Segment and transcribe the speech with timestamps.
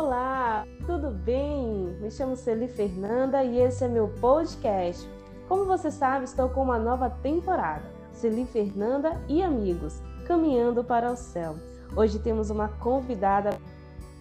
[0.00, 1.96] Olá, tudo bem?
[2.00, 5.10] Me chamo Celi Fernanda e esse é meu podcast.
[5.48, 7.82] Como você sabe, estou com uma nova temporada,
[8.12, 11.56] Celi Fernanda e amigos, caminhando para o céu.
[11.96, 13.58] Hoje temos uma convidada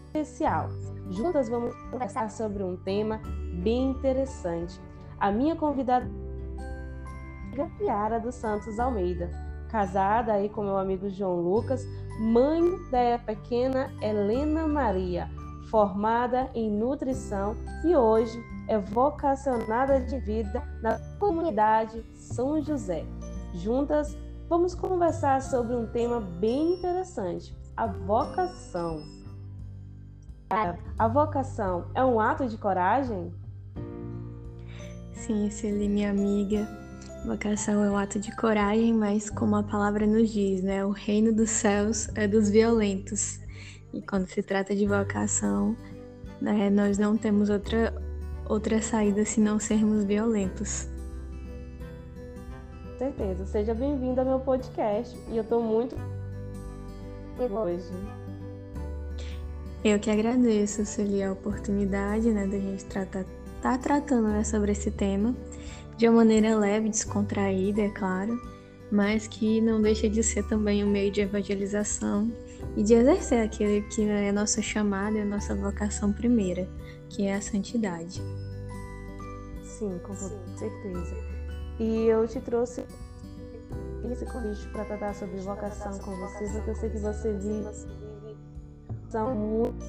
[0.07, 0.67] especial.
[1.11, 3.21] Juntas vamos conversar sobre um tema
[3.61, 4.81] bem interessante.
[5.19, 6.09] A minha convidada
[7.55, 9.29] é Yara dos Santos Almeida,
[9.69, 11.85] casada aí com meu amigo João Lucas,
[12.19, 15.36] mãe da pequena Helena Maria
[15.69, 23.05] formada em nutrição e hoje é vocacionada de vida na comunidade São José.
[23.53, 24.17] Juntas,
[24.49, 29.03] vamos conversar sobre um tema bem interessante: a vocação.
[30.97, 33.33] A vocação é um ato de coragem?
[35.11, 36.67] Sim, Celi, minha amiga.
[37.25, 40.85] Vocação é um ato de coragem, mas como a palavra nos diz, né?
[40.85, 43.39] O reino dos céus é dos violentos.
[43.93, 45.75] E quando se trata de vocação,
[46.41, 47.93] né, nós não temos outra,
[48.47, 50.87] outra saída se não sermos violentos.
[52.83, 53.45] Com certeza.
[53.45, 55.17] Seja bem-vindo ao meu podcast.
[55.29, 55.95] E eu estou muito
[57.39, 57.91] hoje.
[59.83, 63.25] Eu que agradeço, Celia, a oportunidade né, da gente tratar,
[63.61, 65.35] tá tratando né, sobre esse tema
[65.97, 68.39] de uma maneira leve, descontraída, é claro,
[68.91, 72.31] mas que não deixa de ser também um meio de evangelização
[72.77, 76.69] e de exercer aquilo que é a nossa chamada e a nossa vocação primeira,
[77.09, 78.21] que é a santidade.
[79.63, 81.15] Sim, com certeza.
[81.79, 82.85] E eu te trouxe
[84.11, 87.67] esse convite para tratar sobre vocação com você, porque eu sei que você vive
[89.09, 89.83] são muito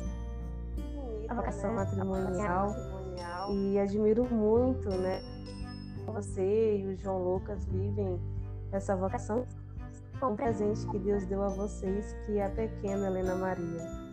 [1.28, 2.74] a vocação matrimonial
[3.50, 5.20] e admiro muito, né?
[6.06, 8.18] Você e o João Lucas vivem
[8.72, 9.46] essa vocação
[10.26, 14.08] um presente que Deus deu a vocês, que é a pequena Helena Maria.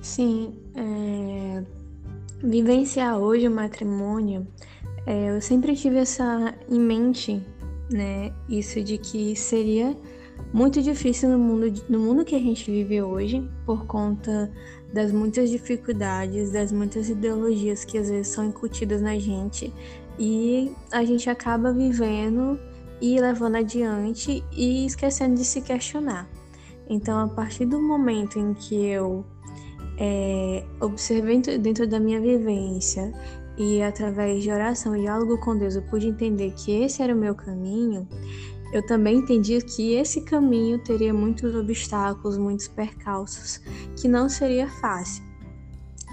[0.00, 1.64] Sim, é...
[2.42, 4.46] vivenciar hoje o matrimônio,
[5.06, 7.42] é, eu sempre tive essa em mente,
[7.90, 8.32] né?
[8.48, 9.94] Isso de que seria
[10.52, 14.50] muito difícil no mundo, no mundo que a gente vive hoje, por conta
[14.92, 19.72] das muitas dificuldades, das muitas ideologias que às vezes são incutidas na gente
[20.18, 22.58] e a gente acaba vivendo
[23.04, 26.26] e levando adiante e esquecendo de se questionar.
[26.88, 29.26] Então, a partir do momento em que eu
[29.98, 33.12] é, observei dentro da minha vivência
[33.58, 37.16] e através de oração e diálogo com Deus eu pude entender que esse era o
[37.16, 38.08] meu caminho,
[38.72, 43.60] eu também entendi que esse caminho teria muitos obstáculos, muitos percalços,
[44.00, 45.22] que não seria fácil.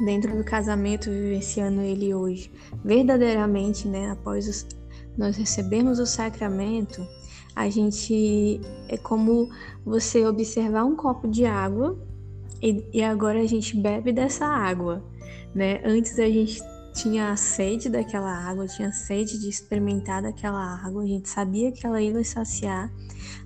[0.06, 2.52] Dentro do casamento, vivenciando ele hoje,
[2.84, 4.81] verdadeiramente, né, após os,
[5.22, 7.08] nós recebemos o sacramento,
[7.56, 8.60] a gente
[8.90, 9.50] é como
[9.86, 11.96] você observar um copo de água
[12.60, 15.04] e, e agora a gente bebe dessa água,
[15.54, 15.80] né?
[15.86, 16.60] Antes a gente
[16.94, 22.02] tinha sede daquela água, tinha sede de experimentar daquela água, a gente sabia que ela
[22.02, 22.92] ia saciar,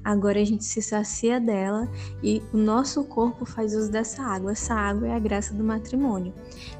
[0.01, 1.91] agora a gente se sacia dela
[2.23, 4.53] e o nosso corpo faz uso dessa água.
[4.53, 6.33] Essa água é a graça do matrimônio.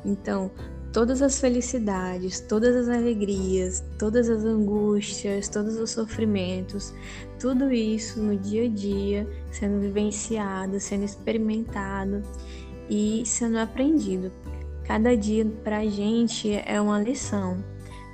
[0.06, 0.50] Então,
[0.96, 6.94] todas as felicidades, todas as alegrias, todas as angústias, todos os sofrimentos,
[7.38, 12.24] tudo isso no dia a dia sendo vivenciado, sendo experimentado
[12.90, 14.32] e sendo aprendido.
[14.86, 17.62] Cada dia para a gente é uma lição,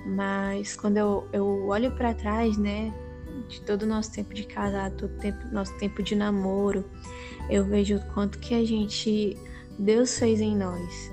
[0.03, 2.91] mas quando eu, eu olho para trás, né,
[3.47, 6.83] de todo o nosso tempo de casado, todo tempo, nosso tempo de namoro,
[7.47, 9.37] eu vejo o quanto que a gente,
[9.77, 11.10] Deus fez em nós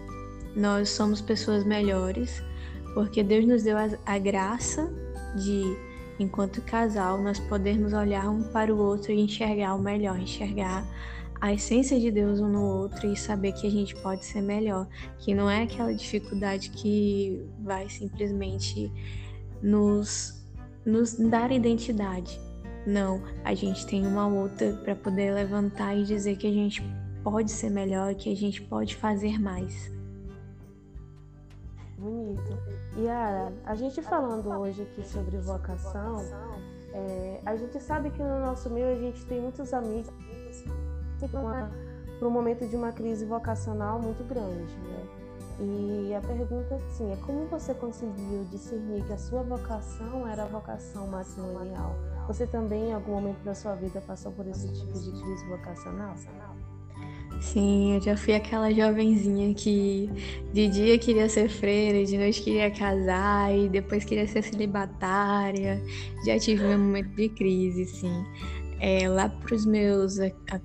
[0.58, 2.42] nós somos pessoas melhores,
[2.92, 4.92] porque Deus nos deu a, a graça
[5.36, 5.62] de,
[6.18, 10.84] enquanto casal, nós podermos olhar um para o outro e enxergar o melhor, enxergar
[11.40, 14.88] a essência de Deus um no outro e saber que a gente pode ser melhor,
[15.20, 18.92] que não é aquela dificuldade que vai simplesmente
[19.62, 20.44] nos,
[20.84, 22.40] nos dar identidade.
[22.84, 26.82] Não, a gente tem uma outra para poder levantar e dizer que a gente
[27.22, 29.96] pode ser melhor, que a gente pode fazer mais.
[31.98, 32.56] Bonito.
[32.96, 36.20] Yara, a gente falando hoje aqui sobre vocação,
[36.92, 40.08] é, a gente sabe que no nosso meio a gente tem muitos amigos
[41.18, 45.06] para um momento de uma crise vocacional muito grande, né?
[45.60, 50.46] E a pergunta assim, é como você conseguiu discernir que a sua vocação era a
[50.46, 51.96] vocação matrimonial?
[52.28, 56.14] Você também em algum momento da sua vida passou por esse tipo de crise vocacional?
[57.40, 60.10] Sim, eu já fui aquela jovenzinha que
[60.52, 65.80] de dia queria ser freira, de noite queria casar e depois queria ser celibatária.
[66.26, 68.24] Já tive meu momento de crise, sim.
[68.80, 70.18] é, lá para os meus,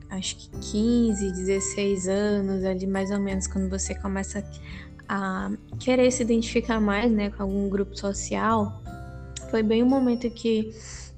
[0.09, 4.43] acho que 15, 16 anos, ali mais ou menos, quando você começa
[5.07, 8.81] a querer se identificar mais né, com algum grupo social,
[9.51, 10.71] foi bem o momento que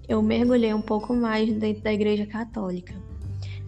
[0.07, 2.93] eu mergulhei um pouco mais dentro da Igreja Católica.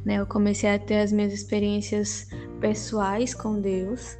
[0.07, 0.21] Né?
[0.21, 2.29] Eu comecei a ter as minhas experiências
[2.61, 4.17] pessoais com Deus,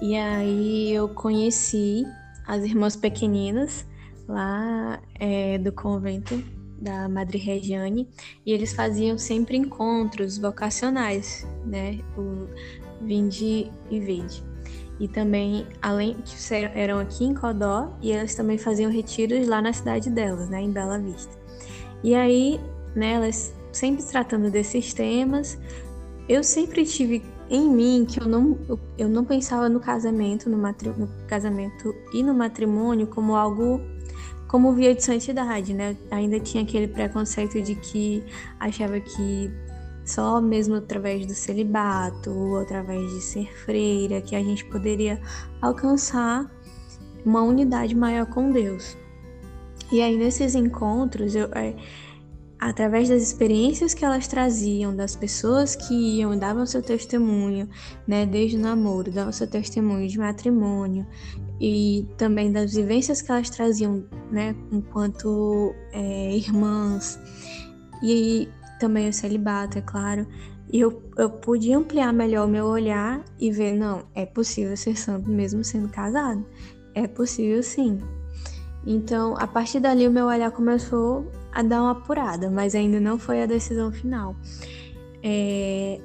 [0.00, 2.02] e aí eu conheci
[2.46, 3.86] as irmãs pequeninas
[4.26, 6.42] lá é, do convento
[6.80, 8.08] da Madre Regiane,
[8.46, 11.98] e eles faziam sempre encontros vocacionais, né?
[12.16, 12.46] O
[13.04, 14.42] Vinde e Vide.
[14.98, 19.74] E também, além que eram aqui em Codó, e elas também faziam retiros lá na
[19.74, 21.36] cidade delas, né, em Bela Vista.
[22.02, 22.58] E aí,
[22.96, 25.56] né, elas sempre tratando desses temas,
[26.28, 28.58] eu sempre tive em mim que eu não,
[28.98, 33.80] eu não pensava no casamento, no, matri, no casamento e no matrimônio como algo
[34.48, 35.94] como via de santidade, né?
[36.10, 38.24] Ainda tinha aquele preconceito de que
[38.58, 39.50] achava que
[40.06, 45.20] só mesmo através do celibato ou através de ser freira que a gente poderia
[45.60, 46.50] alcançar
[47.26, 48.96] uma unidade maior com Deus.
[49.92, 51.74] E aí nesses encontros, eu, é,
[52.58, 57.68] através das experiências que elas traziam, das pessoas que iam, davam seu testemunho,
[58.06, 61.06] né, desde o namoro, davam seu testemunho de matrimônio,
[61.60, 67.18] e também das vivências que elas traziam, né, enquanto é, irmãs
[68.02, 70.26] e também o celibato, é claro.
[70.72, 74.96] E eu, eu pude ampliar melhor o meu olhar e ver, não, é possível ser
[74.96, 76.44] santo mesmo sendo casado.
[76.94, 78.00] É possível sim.
[78.86, 81.26] Então, a partir dali, o meu olhar começou
[81.58, 84.36] a dar uma apurada, mas ainda não foi a decisão final.
[85.20, 86.00] É,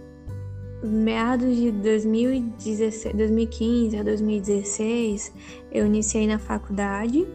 [0.84, 5.32] meados de 2016, 2015 a 2016,
[5.72, 7.28] eu iniciei na faculdade.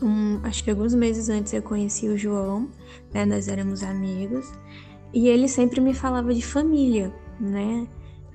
[0.00, 2.70] Um, acho que alguns meses antes eu conheci o João,
[3.12, 3.26] né?
[3.26, 4.50] Nós éramos amigos.
[5.12, 7.86] E ele sempre me falava de família, né?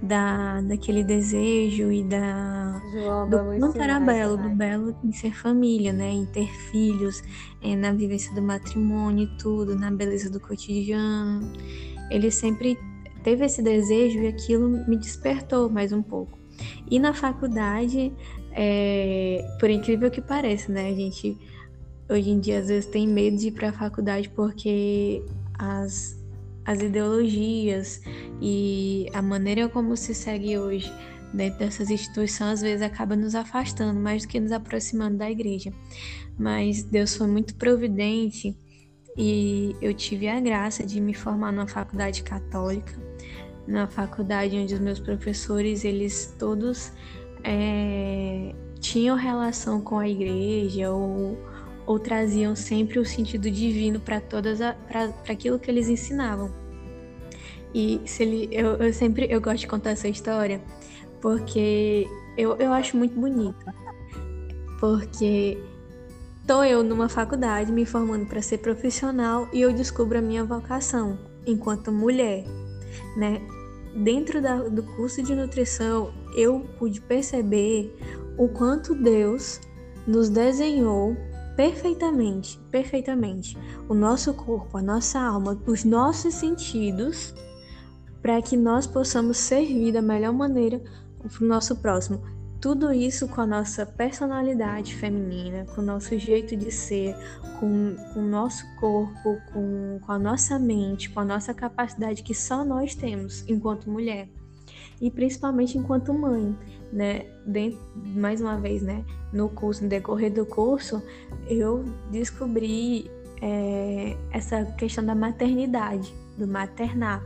[0.05, 2.81] Da, daquele desejo e da
[3.29, 6.11] do quanto era belo, do belo em ser família, né?
[6.11, 7.23] Em ter filhos,
[7.61, 11.50] é, na vivência do matrimônio e tudo, na beleza do cotidiano.
[12.11, 12.77] Ele sempre
[13.23, 16.38] teve esse desejo e aquilo me despertou mais um pouco.
[16.91, 18.11] E na faculdade,
[18.51, 21.38] é, por incrível que pareça, né, a gente
[22.09, 25.23] hoje em dia às vezes tem medo de ir para a faculdade porque
[25.57, 26.21] as,
[26.65, 28.01] as ideologias
[28.42, 30.92] e a maneira como se segue hoje
[31.33, 35.74] dentro dessas instituições às vezes acaba nos afastando mais do que nos aproximando da igreja.
[36.38, 38.57] Mas Deus foi muito providente
[39.18, 42.94] e eu tive a graça de me formar numa faculdade católica
[43.68, 46.92] na faculdade onde os meus professores eles todos
[47.44, 51.38] é, tinham relação com a igreja ou,
[51.85, 56.51] ou traziam sempre o sentido divino para todas para aquilo que eles ensinavam
[57.74, 60.62] e se ele, eu, eu sempre eu gosto de contar essa história
[61.21, 62.07] porque
[62.38, 63.65] eu, eu acho muito bonito
[64.80, 65.57] porque
[66.45, 71.18] tô eu numa faculdade me formando para ser profissional e eu descubro a minha vocação
[71.45, 72.45] enquanto mulher
[73.15, 73.41] né?
[73.95, 77.95] Dentro da, do curso de nutrição, eu pude perceber
[78.38, 79.59] o quanto Deus
[80.07, 81.15] nos desenhou
[81.55, 83.57] perfeitamente, perfeitamente,
[83.88, 87.33] o nosso corpo, a nossa alma, os nossos sentidos,
[88.22, 90.81] para que nós possamos servir da melhor maneira
[91.19, 92.22] para o nosso próximo.
[92.60, 97.13] Tudo isso com a nossa personalidade feminina, com o nosso jeito de ser,
[97.60, 102.33] com, com o nosso corpo, com, com a nossa mente, com a nossa capacidade que
[102.33, 104.29] só nós temos enquanto mulher.
[105.03, 106.57] E principalmente enquanto mãe,
[106.93, 107.25] né?
[107.45, 109.03] Dentro, mais uma vez, né?
[109.33, 111.03] No curso, no decorrer do curso,
[111.45, 117.22] eu descobri é, essa questão da maternidade, do maternar.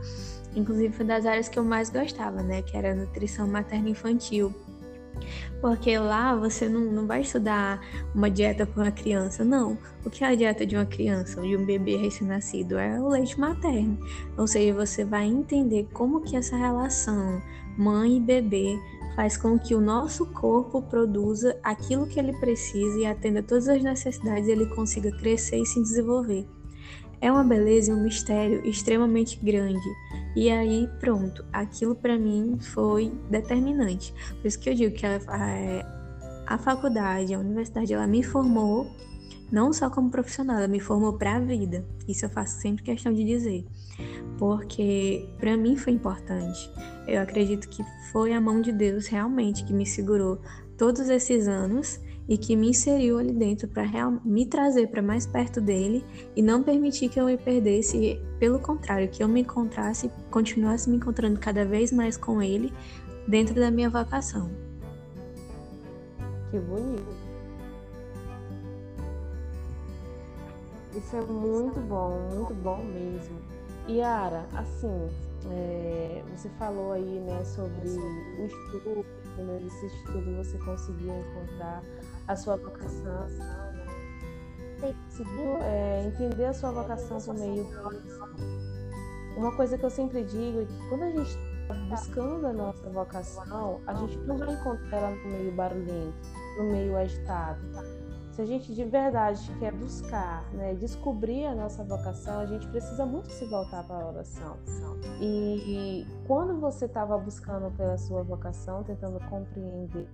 [0.56, 2.62] Inclusive foi das áreas que eu mais gostava, né?
[2.62, 4.52] Que era nutrição materno infantil
[5.60, 7.80] porque lá você não, não vai estudar
[8.14, 9.76] uma dieta para uma criança, não.
[10.04, 12.78] O que é a dieta de uma criança, de um bebê recém-nascido?
[12.78, 13.98] É o leite materno.
[14.36, 17.42] Ou seja, você vai entender como que essa relação
[17.78, 18.78] mãe e bebê
[19.14, 23.82] faz com que o nosso corpo produza aquilo que ele precisa e atenda todas as
[23.82, 26.46] necessidades e ele consiga crescer e se desenvolver.
[27.20, 29.88] É uma beleza e um mistério extremamente grande.
[30.36, 34.14] E aí, pronto, aquilo para mim foi determinante.
[34.40, 38.86] Por isso que eu digo que a, a, a faculdade, a universidade, ela me formou
[39.50, 41.84] não só como profissional, ela me formou para a vida.
[42.06, 43.66] Isso eu faço sempre questão de dizer,
[44.38, 46.70] porque para mim foi importante.
[47.06, 50.40] Eu acredito que foi a mão de Deus realmente que me segurou
[50.76, 55.60] todos esses anos e que me inseriu ali dentro para me trazer para mais perto
[55.60, 56.04] dele
[56.36, 60.98] e não permitir que eu me perdesse, pelo contrário, que eu me encontrasse, continuasse me
[60.98, 62.72] encontrando cada vez mais com ele
[63.26, 64.50] dentro da minha vocação.
[66.50, 67.28] Que bonito.
[70.94, 73.47] Isso é muito bom, muito bom mesmo.
[73.88, 75.08] Yara, assim,
[75.50, 79.06] é, você falou aí, né, sobre o estudo,
[79.38, 81.82] né, nesse estudo você conseguiu encontrar
[82.26, 84.94] a sua vocação, né?
[85.08, 90.60] conseguiu é, entender a sua vocação por meio do Uma coisa que eu sempre digo
[90.60, 94.98] é que quando a gente está buscando a nossa vocação, a gente não vai encontrar
[94.98, 96.14] ela no meio barulhento,
[96.58, 97.60] no meio agitado
[98.38, 103.04] se a gente de verdade quer buscar, né, descobrir a nossa vocação, a gente precisa
[103.04, 104.56] muito se voltar para a oração.
[105.20, 110.08] E, e quando você estava buscando pela sua vocação, tentando compreender,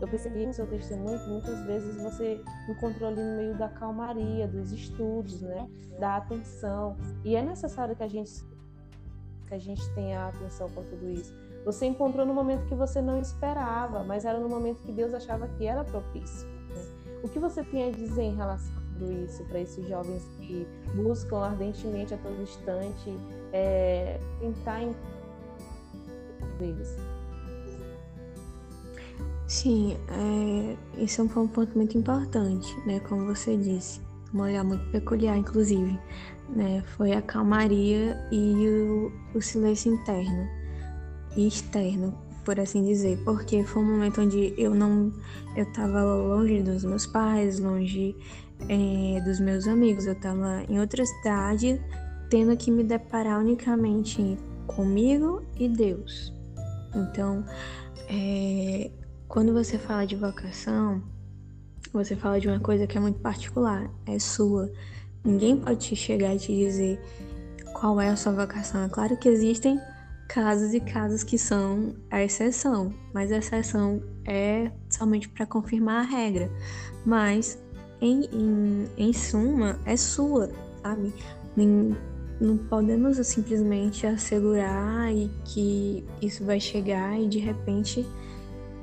[0.00, 4.46] eu percebi no seu testemunho que muitas vezes você encontrou ali no meio da calmaria,
[4.46, 6.96] dos estudos, né, da atenção.
[7.24, 8.30] E é necessário que a gente
[9.48, 13.20] que a gente tenha atenção com tudo isso você encontrou no momento que você não
[13.20, 16.46] esperava, mas era no momento que Deus achava que era propício.
[16.46, 17.20] Né?
[17.24, 20.64] O que você tem a dizer em relação a tudo isso para esses jovens que
[20.94, 23.16] buscam ardentemente a todo instante
[23.52, 24.80] é, tentar
[26.60, 26.96] eles?
[29.48, 33.00] Sim, é, isso é um ponto muito importante, né?
[33.00, 34.00] Como você disse,
[34.32, 35.98] um olhar muito peculiar, inclusive,
[36.48, 36.84] né?
[36.96, 40.55] Foi a calmaria e o, o silêncio interno
[41.36, 45.12] externo, por assim dizer, porque foi um momento onde eu não,
[45.56, 48.16] eu estava longe dos meus pais, longe
[48.68, 51.80] é, dos meus amigos, eu estava em outra cidade,
[52.30, 56.32] tendo que me deparar unicamente comigo e Deus.
[56.94, 57.44] Então,
[58.08, 58.90] é,
[59.28, 61.02] quando você fala de vocação,
[61.92, 64.70] você fala de uma coisa que é muito particular, é sua.
[65.24, 67.00] Ninguém pode te chegar e te dizer
[67.74, 68.84] qual é a sua vocação.
[68.84, 69.80] É claro que existem
[70.28, 76.08] casos e casos que são a exceção, mas a exceção é somente para confirmar a
[76.08, 76.50] regra.
[77.04, 77.58] Mas,
[78.00, 80.50] em, em, em suma, é sua,
[80.82, 81.12] sabe?
[81.56, 81.96] Nem,
[82.40, 88.06] não podemos simplesmente assegurar e que isso vai chegar e de repente,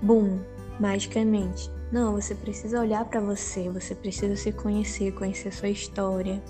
[0.01, 0.39] bum,
[0.79, 1.69] magicamente.
[1.91, 6.41] Não, você precisa olhar para você, você precisa se conhecer, conhecer sua história,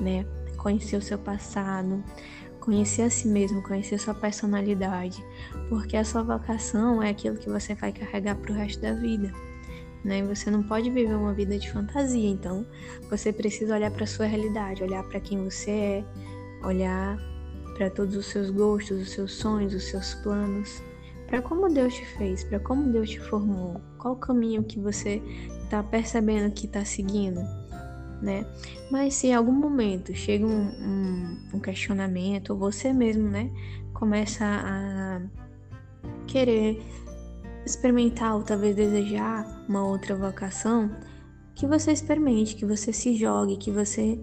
[0.00, 0.24] né?
[0.56, 2.02] Conhecer o seu passado,
[2.66, 5.24] conhecer a si mesmo, conhecer a sua personalidade,
[5.68, 9.32] porque a sua vocação é aquilo que você vai carregar para o resto da vida.
[10.04, 10.22] Né?
[10.24, 12.66] Você não pode viver uma vida de fantasia, então
[13.08, 16.04] você precisa olhar para sua realidade, olhar para quem você é,
[16.64, 17.16] olhar
[17.76, 20.82] para todos os seus gostos, os seus sonhos, os seus planos,
[21.28, 25.22] para como Deus te fez, para como Deus te formou, qual caminho que você
[25.62, 27.40] está percebendo que está seguindo
[28.22, 28.46] né?
[28.90, 33.50] Mas se em algum momento chega um, um, um questionamento, ou você mesmo, né,
[33.92, 35.20] começa a
[36.26, 36.82] querer
[37.64, 40.90] experimentar ou talvez desejar uma outra vocação,
[41.54, 44.20] que você experimente, que você se jogue, que você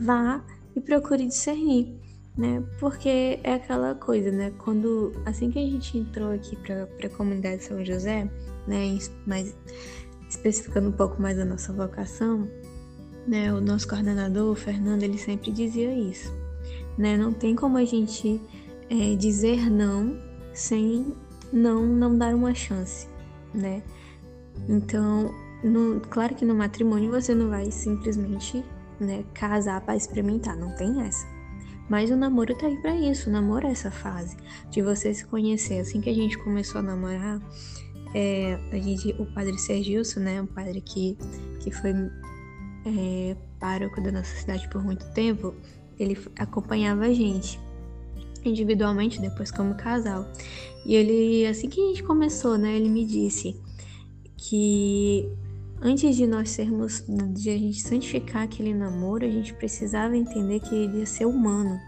[0.00, 0.42] vá
[0.74, 1.94] e procure discernir,
[2.36, 2.62] né?
[2.78, 4.52] Porque é aquela coisa, né?
[4.58, 8.30] Quando assim que a gente entrou aqui para a comunidade São José,
[8.66, 9.54] né, mais
[10.30, 12.48] especificando um pouco mais a nossa vocação,
[13.28, 16.32] né, o nosso coordenador, o Fernando, ele sempre dizia isso.
[16.96, 17.16] Né?
[17.16, 18.40] Não tem como a gente
[18.88, 20.18] é, dizer não
[20.54, 21.14] sem
[21.52, 23.06] não, não dar uma chance,
[23.54, 23.82] né?
[24.68, 25.32] Então,
[25.62, 28.64] no, claro que no matrimônio você não vai simplesmente
[28.98, 31.26] né, casar para experimentar, não tem essa.
[31.88, 34.36] Mas o namoro tá aí para isso, o namoro é essa fase
[34.70, 35.80] de você se conhecer.
[35.80, 37.40] Assim que a gente começou a namorar,
[38.14, 41.16] é, a gente, o padre Sergilson, né, um padre que,
[41.60, 41.92] que foi
[42.88, 45.54] é, pároco da nossa cidade por muito tempo,
[45.98, 47.60] ele acompanhava a gente
[48.44, 50.26] individualmente, depois como casal.
[50.86, 53.60] E ele, assim que a gente começou, né, ele me disse
[54.36, 55.28] que
[55.80, 57.04] antes de nós sermos,
[57.34, 61.78] de a gente santificar aquele namoro, a gente precisava entender que ele ia ser humano.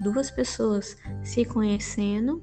[0.00, 2.42] Duas pessoas se conhecendo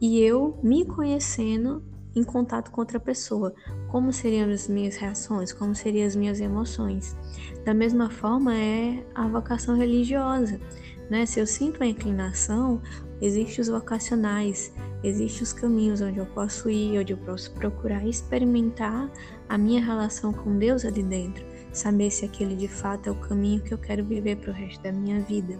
[0.00, 1.82] e eu me conhecendo
[2.14, 3.54] em contato com outra pessoa,
[3.88, 7.16] como seriam as minhas reações, como seriam as minhas emoções.
[7.64, 10.60] Da mesma forma é a vocação religiosa,
[11.08, 11.26] né?
[11.26, 12.80] Se eu sinto a inclinação,
[13.20, 19.10] existem os vocacionais, existem os caminhos onde eu posso ir, onde eu posso procurar experimentar
[19.48, 23.60] a minha relação com Deus ali dentro, saber se aquele de fato é o caminho
[23.60, 25.58] que eu quero viver para o resto da minha vida.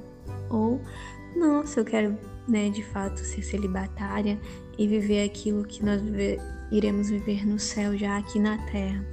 [0.49, 0.81] Ou
[1.37, 4.39] Não, se eu quero, né, de fato, ser celibatária
[4.79, 6.01] e viver aquilo que nós
[6.71, 9.05] iremos viver no céu já aqui na terra.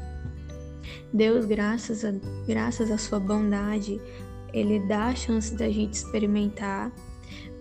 [1.14, 2.14] Deus, graças a,
[2.48, 4.00] graças à sua bondade,
[4.54, 6.92] ele dá a chance da gente experimentar,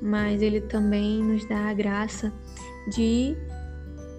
[0.01, 2.33] mas ele também nos dá a graça
[2.95, 3.37] de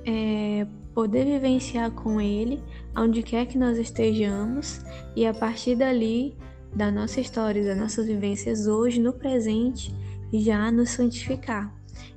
[0.06, 2.62] é, poder vivenciar com ele
[2.96, 4.82] onde quer que nós estejamos
[5.16, 6.36] e a partir dali
[6.76, 9.94] da nossa história, das nossas vivências hoje, no presente,
[10.34, 11.74] já nos santificar.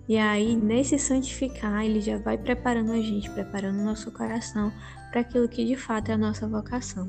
[0.09, 4.73] E aí, nesse santificar, ele já vai preparando a gente, preparando o nosso coração
[5.11, 7.09] para aquilo que de fato é a nossa vocação.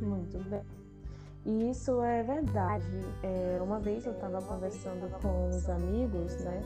[0.00, 0.62] Muito bem.
[1.46, 2.84] E isso é verdade.
[3.22, 6.62] É, uma vez eu estava conversando com os amigos, né?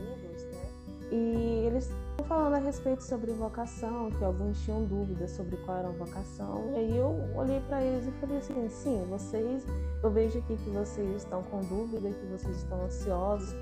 [1.11, 1.89] E eles
[2.33, 6.71] falando a respeito sobre vocação, que alguns tinham dúvidas sobre qual era a vocação.
[6.73, 9.63] E aí eu olhei para eles e falei assim: sim, vocês,
[10.01, 13.53] eu vejo aqui que vocês estão com dúvida, que vocês estão ansiosos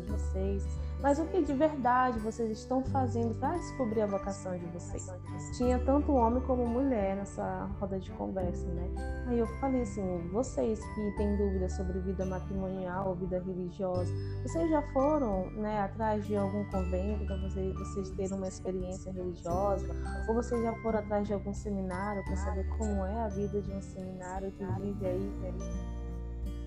[0.00, 0.64] de vocês,
[1.02, 5.10] mas o que de verdade vocês estão fazendo para descobrir a vocação de vocês?
[5.56, 8.88] Tinha tanto homem como mulher nessa roda de conversa, né?
[9.26, 14.68] Aí eu falei assim: vocês que têm dúvidas sobre vida matrimonial ou vida religiosa, vocês
[14.70, 19.88] já foram né, atrás de algum convento para vocês, vocês terem uma experiência religiosa?
[20.28, 23.72] Ou vocês já foram atrás de algum seminário para saber como é a vida de
[23.72, 25.99] um seminário que vive aí?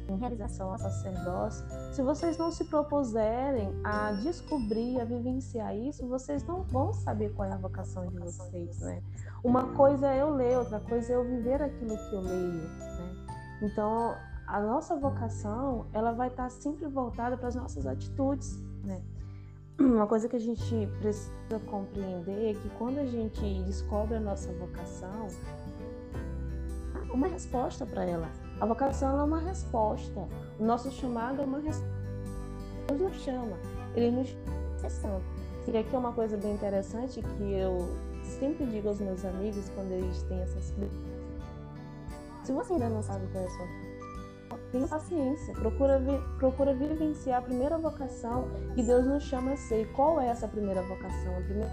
[0.09, 6.43] Em realização ao sacerdócio, se vocês não se propuserem a descobrir, a vivenciar isso, vocês
[6.43, 9.01] não vão saber qual é a vocação de vocês, né?
[9.43, 13.25] Uma coisa é eu ler, outra coisa é eu viver aquilo que eu leio, né?
[13.61, 14.15] Então,
[14.47, 19.01] a nossa vocação, ela vai estar sempre voltada para as nossas atitudes, né?
[19.79, 24.51] Uma coisa que a gente precisa compreender é que quando a gente descobre a nossa
[24.53, 25.27] vocação,
[27.11, 28.42] uma resposta para ela.
[28.63, 30.25] A vocação é uma resposta.
[30.57, 31.93] O nosso chamado é uma resposta.
[32.87, 33.57] Deus nos chama,
[33.93, 34.29] Ele nos
[35.01, 35.19] chama.
[35.67, 37.77] E aqui é uma coisa bem interessante que eu
[38.39, 40.73] sempre digo aos meus amigos quando eles têm essas
[42.45, 43.67] se você ainda não sabe qual é a sua
[44.71, 46.01] tenha paciência, procura,
[46.37, 49.81] procura vivenciar a primeira vocação que Deus nos chama a ser.
[49.81, 51.37] E qual é essa primeira vocação?
[51.37, 51.71] A primeira...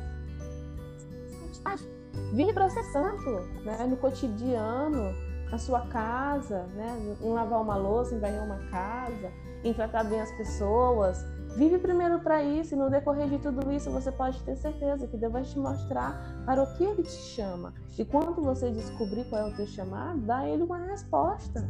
[2.33, 3.31] Vive para ser santo,
[3.65, 3.87] né?
[3.89, 7.17] no cotidiano, na sua casa, né?
[7.21, 9.33] em lavar uma louça, em varrer uma casa,
[9.65, 11.25] em tratar bem as pessoas.
[11.57, 15.17] Vive primeiro para isso e no decorrer de tudo isso você pode ter certeza que
[15.17, 17.75] Deus vai te mostrar para o que Ele te chama.
[17.99, 21.69] E quando você descobrir qual é o teu chamado, dá Ele uma resposta.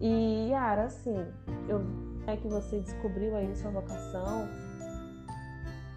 [0.00, 1.14] E Yara, assim,
[1.68, 1.82] eu
[2.26, 4.48] é que você descobriu aí sua vocação,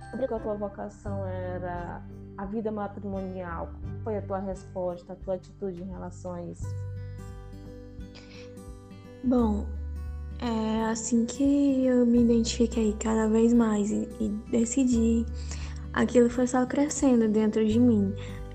[0.02, 2.02] descobriu que a tua vocação era
[2.38, 3.70] a vida matrimonial?
[3.82, 6.68] Qual foi a tua resposta, a tua atitude em relação a isso?
[9.24, 9.66] Bom,
[10.40, 15.26] é assim que eu me identifiquei cada vez mais e, e decidi,
[15.94, 18.14] aquilo foi só crescendo dentro de mim.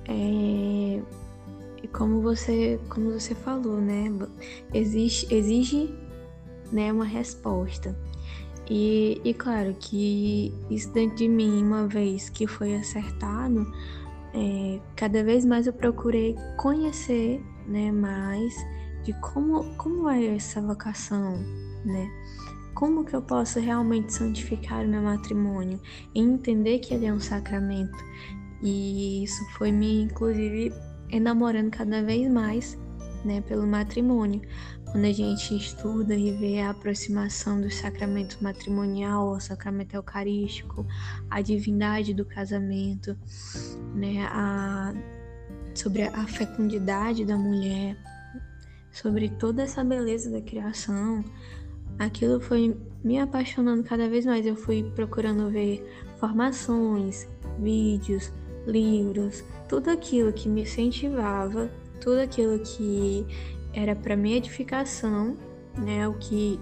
[0.08, 1.02] É,
[1.92, 4.04] como você, como você falou, né?
[4.72, 5.94] Exige, exige
[6.72, 7.94] né, uma resposta.
[8.70, 13.66] E, e claro que isso dentro de mim, uma vez que foi acertado,
[14.34, 18.54] é, cada vez mais eu procurei conhecer né, mais
[19.04, 21.38] de como, como é essa vocação,
[21.84, 22.10] né?
[22.74, 25.78] Como que eu posso realmente santificar o meu matrimônio
[26.14, 27.98] e entender que ele é um sacramento.
[28.62, 30.72] E isso foi me, inclusive,
[31.10, 32.78] enamorando cada vez mais
[33.24, 34.40] né, pelo matrimônio.
[34.92, 40.86] Quando a gente estuda e vê a aproximação do sacramento matrimonial ao sacramento eucarístico,
[41.30, 43.16] a divindade do casamento,
[43.94, 44.92] né, a,
[45.74, 47.96] sobre a fecundidade da mulher,
[48.92, 51.24] sobre toda essa beleza da criação,
[51.98, 54.44] aquilo foi me apaixonando cada vez mais.
[54.44, 55.82] Eu fui procurando ver
[56.20, 57.26] formações,
[57.58, 58.30] vídeos,
[58.66, 61.70] livros, tudo aquilo que me incentivava
[62.02, 63.24] tudo aquilo que
[63.72, 65.36] era para minha edificação,
[65.76, 66.60] né, o que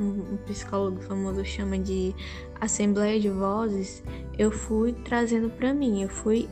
[0.00, 2.14] um psicólogo famoso chama de
[2.60, 4.02] assembleia de vozes,
[4.38, 6.48] eu fui trazendo para mim, eu fui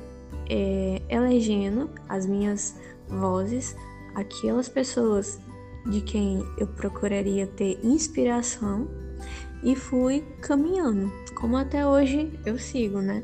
[0.48, 2.78] é, elegendo as minhas
[3.09, 3.76] vozes,
[4.14, 5.40] aquelas pessoas
[5.87, 8.88] de quem eu procuraria ter inspiração
[9.62, 13.22] e fui caminhando, como até hoje eu sigo, né?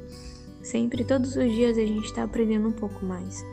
[0.62, 3.44] Sempre, todos os dias a gente está aprendendo um pouco mais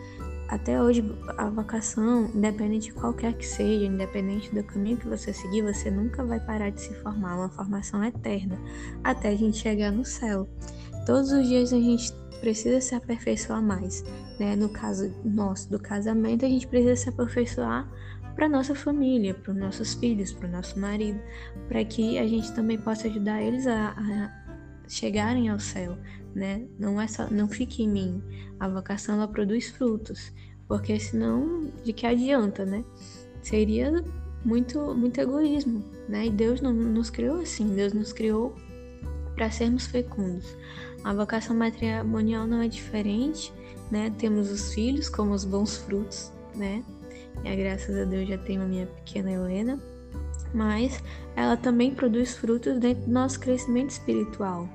[0.49, 1.03] até hoje
[1.37, 6.23] a vocação, independente de qualquer que seja, independente do caminho que você seguir, você nunca
[6.25, 8.59] vai parar de se formar, uma formação eterna,
[9.03, 10.49] até a gente chegar no céu.
[11.05, 14.03] todos os dias a gente precisa se aperfeiçoar mais,
[14.39, 14.55] né?
[14.55, 17.87] No caso nosso do casamento, a gente precisa se aperfeiçoar
[18.35, 21.19] para nossa família, para os nossos filhos, para o nosso marido,
[21.67, 24.38] para que a gente também possa ajudar eles a, a,
[24.89, 25.97] chegarem ao céu,
[26.33, 26.65] né?
[26.77, 28.23] Não é só, não fique em mim.
[28.59, 30.33] A vocação ela produz frutos,
[30.67, 32.83] porque senão de que adianta, né?
[33.41, 34.03] Seria
[34.43, 36.25] muito muito egoísmo, né?
[36.25, 38.55] E Deus não nos criou assim, Deus nos criou
[39.35, 40.57] para sermos fecundos.
[41.03, 43.53] A vocação matrimonial não é diferente,
[43.91, 44.11] né?
[44.17, 46.83] Temos os filhos como os bons frutos, né?
[47.45, 49.79] E graças a Deus já tenho a minha pequena Helena,
[50.53, 51.01] mas
[51.35, 54.67] ela também produz frutos dentro do nosso crescimento espiritual.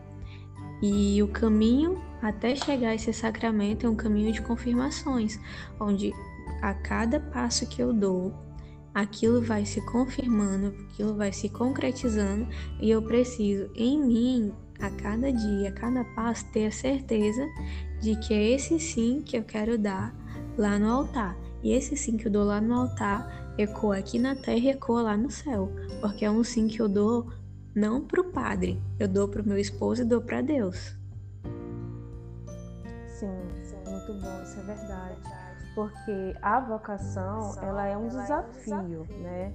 [0.87, 5.41] E o caminho até chegar a esse sacramento é um caminho de confirmações,
[5.81, 6.13] onde
[6.61, 8.35] a cada passo que eu dou,
[8.93, 12.47] aquilo vai se confirmando, aquilo vai se concretizando
[12.83, 17.49] e eu preciso em mim a cada dia, a cada passo ter a certeza
[18.03, 20.15] de que é esse sim que eu quero dar
[20.59, 21.35] lá no altar.
[21.63, 25.01] E esse sim que eu dou lá no altar ecoa aqui na terra e ecoa
[25.01, 27.33] lá no céu, porque é um sim que eu dou
[27.75, 30.97] não para o padre, eu dou para o meu esposo e dou para Deus.
[33.19, 35.17] Sim, sim, muito bom, isso é verdade.
[35.75, 39.53] Porque a vocação, ela é um desafio, né?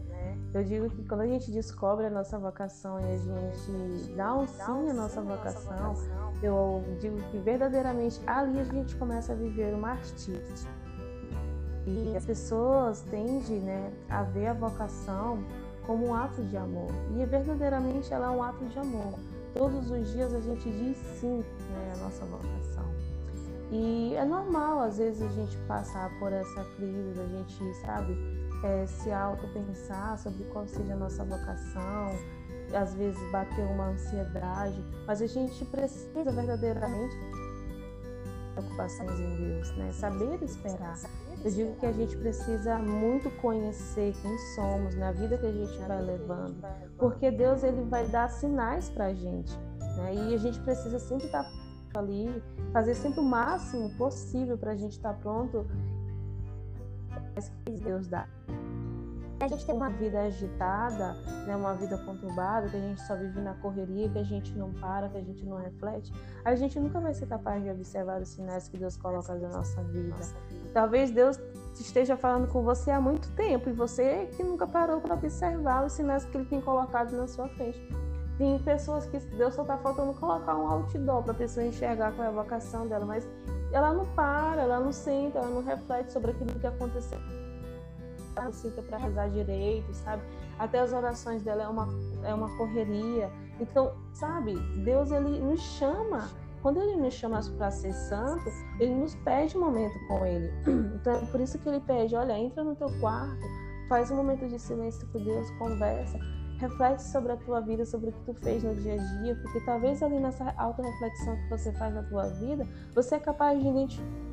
[0.54, 4.46] Eu digo que quando a gente descobre a nossa vocação e a gente dá um
[4.46, 5.96] sim à nossa vocação,
[6.44, 10.42] eu digo que verdadeiramente ali a gente começa a viver o martírio.
[11.86, 15.44] E as pessoas tendem né, a ver a vocação
[15.86, 16.90] como um ato de amor.
[17.16, 19.14] E verdadeiramente ela é um ato de amor.
[19.54, 22.86] Todos os dias a gente diz sim né, à nossa vocação.
[23.72, 28.18] E é normal, às vezes, a gente passar por essa crise, a gente, sabe,
[28.64, 32.16] é, se auto-pensar sobre qual seja a nossa vocação,
[32.74, 37.16] às vezes bater uma ansiedade, mas a gente precisa verdadeiramente
[38.54, 39.92] preocupações em Deus, né?
[39.92, 40.98] Saber esperar.
[41.44, 45.78] Eu digo que a gente precisa muito conhecer quem somos, na vida que a gente
[45.80, 46.56] vai levando,
[46.98, 49.58] porque Deus ele vai dar sinais para a gente,
[49.98, 50.14] né?
[50.16, 54.76] E a gente precisa sempre estar tá ali, fazer sempre o máximo possível para a
[54.76, 55.66] gente estar tá pronto.
[57.66, 58.28] Que Deus dá
[59.40, 61.14] a gente tem uma vida agitada,
[61.46, 64.74] né, uma vida conturbada, que a gente só vive na correria, que a gente não
[64.74, 66.12] para, que a gente não reflete,
[66.44, 69.82] a gente nunca vai ser capaz de observar os sinais que Deus coloca na nossa
[69.84, 70.16] vida.
[70.74, 71.40] Talvez Deus
[71.80, 75.94] esteja falando com você há muito tempo e você que nunca parou para observar os
[75.94, 77.80] sinais que Ele tem colocado na sua frente.
[78.38, 82.26] Tem pessoas que Deus só está faltando colocar um outdoor para a pessoa enxergar qual
[82.26, 83.28] é a vocação dela, mas
[83.72, 87.20] ela não para, ela não senta, ela não reflete sobre aquilo que aconteceu
[88.40, 90.24] capacita para rezar direito, sabe?
[90.58, 91.88] Até as orações dela é uma,
[92.24, 93.32] é uma correria.
[93.60, 96.30] Então, sabe, Deus ele nos chama.
[96.62, 98.44] Quando ele nos chama para ser santo,
[98.80, 100.52] ele nos pede um momento com ele.
[100.96, 103.46] Então, é por isso que ele pede: olha, entra no teu quarto,
[103.88, 106.20] faz um momento de silêncio com Deus, conversa,
[106.60, 109.62] reflete sobre a tua vida, sobre o que tu fez no dia a dia, porque
[109.62, 114.30] talvez ali nessa auto-reflexão que você faz na tua vida, você é capaz de identificar.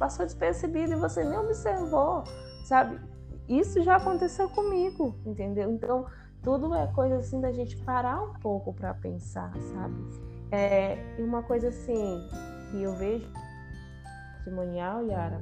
[0.00, 2.24] Passou despercebido e você nem observou
[2.66, 3.00] sabe?
[3.48, 5.70] Isso já aconteceu comigo, entendeu?
[5.70, 6.06] Então,
[6.42, 9.94] tudo é coisa assim da gente parar um pouco para pensar, sabe?
[10.50, 12.28] É, e uma coisa assim
[12.70, 13.30] que eu vejo
[14.38, 15.40] matrimonial, Yara,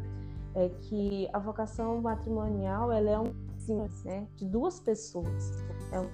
[0.54, 5.64] é que a vocação matrimonial ela é um sim, né, de duas pessoas.
[5.92, 6.08] É um,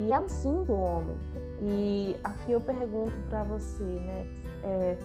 [0.00, 1.16] e é um sim do homem.
[1.60, 4.26] E aqui eu pergunto para você, né?
[4.64, 4.98] É,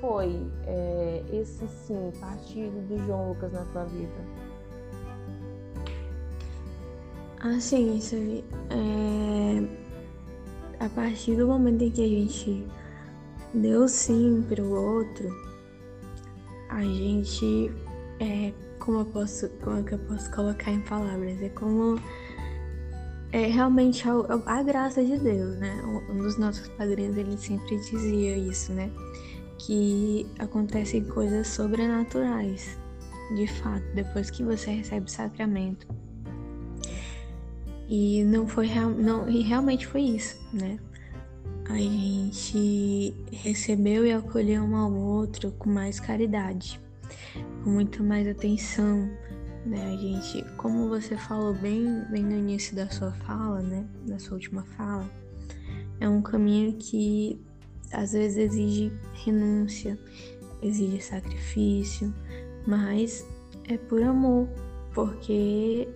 [0.00, 4.48] foi é, esse sim partido do João Lucas na tua vida?
[7.40, 8.44] Ah, sim, isso é,
[10.84, 12.66] a partir do momento em que a gente
[13.54, 15.28] deu sim para o outro,
[16.68, 17.72] a gente
[18.20, 22.00] é como eu posso como é que eu posso colocar em palavras é como
[23.32, 24.12] é realmente a,
[24.46, 25.80] a graça de Deus, né?
[26.10, 28.90] Um dos nossos padrinhos ele sempre dizia isso, né?
[29.58, 32.78] Que acontecem coisas sobrenaturais,
[33.34, 35.86] de fato, depois que você recebe o sacramento.
[37.88, 40.78] E não foi não, e realmente foi isso, né?
[41.68, 46.80] A gente recebeu e acolheu um ao outro com mais caridade,
[47.62, 49.10] com muito mais atenção,
[49.66, 49.92] né?
[49.92, 53.84] A gente, como você falou bem, bem no início da sua fala, né?
[54.06, 55.10] Da sua última fala,
[56.00, 57.38] é um caminho que
[57.92, 58.92] às vezes exige
[59.24, 59.98] renúncia,
[60.62, 62.12] exige sacrifício,
[62.66, 63.26] mas
[63.68, 64.48] é por amor,
[64.94, 65.88] porque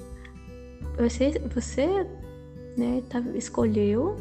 [0.96, 2.06] você, você
[2.76, 4.16] né, tá, escolheu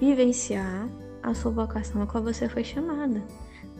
[0.00, 0.88] vivenciar
[1.22, 3.22] a sua vocação a qual você foi chamada.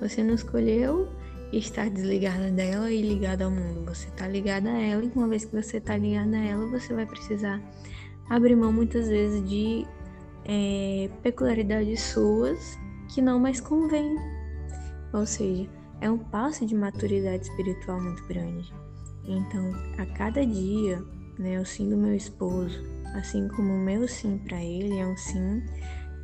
[0.00, 1.08] Você não escolheu
[1.52, 3.84] estar desligada dela e ligada ao mundo.
[3.86, 6.92] Você está ligada a ela e uma vez que você está ligada a ela, você
[6.92, 7.60] vai precisar
[8.28, 9.86] abrir mão muitas vezes de
[10.44, 14.16] é, peculiaridades suas que não mais convêm.
[15.12, 15.68] Ou seja,
[16.00, 18.72] é um passo de maturidade espiritual muito grande.
[19.24, 21.02] Então, a cada dia,
[21.38, 22.82] né, o sim do meu esposo,
[23.14, 25.62] assim como o meu sim para ele, é um sim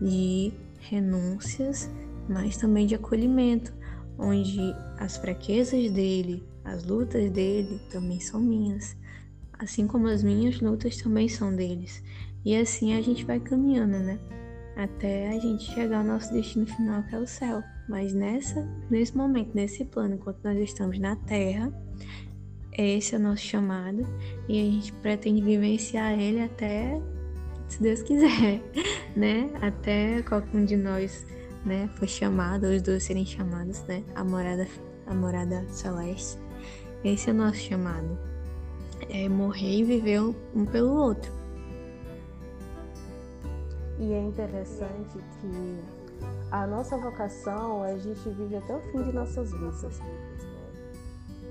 [0.01, 1.91] de renúncias,
[2.29, 3.73] mas também de acolhimento,
[4.19, 8.97] onde as fraquezas dele, as lutas dele também são minhas,
[9.59, 12.03] assim como as minhas lutas também são deles.
[12.45, 14.19] E assim a gente vai caminhando, né?
[14.77, 17.63] Até a gente chegar ao nosso destino final, que é o céu.
[17.89, 21.73] Mas nessa, nesse momento, nesse plano, enquanto nós estamos na Terra,
[22.77, 24.05] esse é o nosso chamado
[24.49, 27.01] e a gente pretende vivenciar ele até,
[27.69, 28.61] se Deus quiser,
[29.15, 29.49] né?
[29.61, 31.25] Até qualquer um de nós,
[31.65, 34.03] né, foi chamado, os dois serem chamados, né?
[34.15, 34.67] A morada,
[35.07, 36.39] a morada celeste.
[37.05, 38.19] Esse é o nosso chamado.
[39.09, 41.44] É morrer e viver um pelo outro.
[43.99, 45.81] E é interessante que
[46.51, 50.01] a nossa vocação a gente vive até o fim de nossas vidas.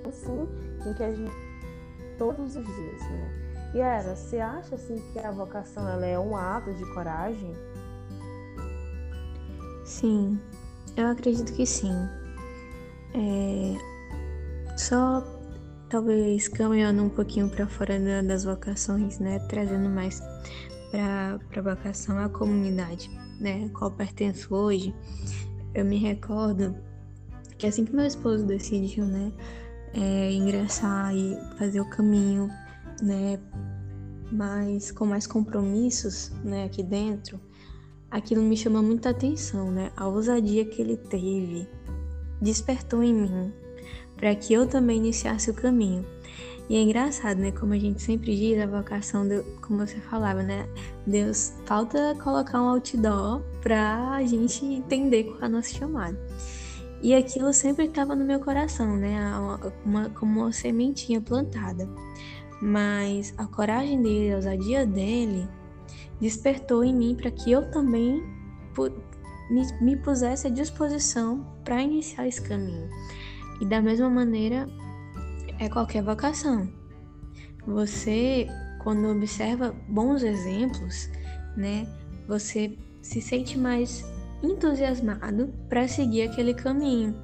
[0.08, 0.48] Assim,
[0.86, 1.54] em que a gente
[2.18, 3.44] todos os dias, né?
[3.74, 7.56] E era, você acha assim que a vocação ela é um ato de coragem?
[9.84, 10.40] Sim,
[10.96, 11.94] eu acredito que sim.
[13.16, 13.76] É...
[14.78, 15.24] Só
[15.90, 19.40] talvez caminhando um pouquinho para fora das vocações, né?
[19.50, 20.22] Trazendo mais
[20.98, 23.70] para a vocação a comunidade, né?
[23.70, 24.94] Qual pertenço hoje.
[25.74, 26.76] Eu me recordo
[27.58, 29.32] que assim que meu esposo decidiu, né?
[29.94, 32.50] é, ingressar e fazer o caminho,
[33.02, 33.40] né,
[34.32, 37.40] mas com mais compromissos, né, aqui dentro,
[38.10, 39.92] aquilo me chama muita atenção, né?
[39.96, 41.68] A ousadia que ele teve
[42.42, 43.54] despertou em mim
[44.16, 46.06] para que eu também iniciasse o caminho.
[46.70, 47.52] E é engraçado, né?
[47.52, 50.68] Como a gente sempre diz, a vocação, de, como você falava, né?
[51.06, 56.18] Deus falta colocar um outdoor para a gente entender qual é o nosso chamado.
[57.02, 59.18] E aquilo sempre estava no meu coração, né?
[59.86, 61.88] Uma, como uma sementinha plantada.
[62.62, 65.46] Mas a coragem dele, a ousadia dele,
[66.22, 68.24] despertou em mim para que eu também
[69.82, 72.90] me pusesse à disposição para iniciar esse caminho.
[73.60, 74.66] E da mesma maneira
[75.64, 76.70] é qualquer vocação.
[77.66, 78.48] Você,
[78.84, 81.10] quando observa bons exemplos,
[81.56, 81.88] né,
[82.28, 84.06] você se sente mais
[84.42, 87.16] entusiasmado para seguir aquele caminho.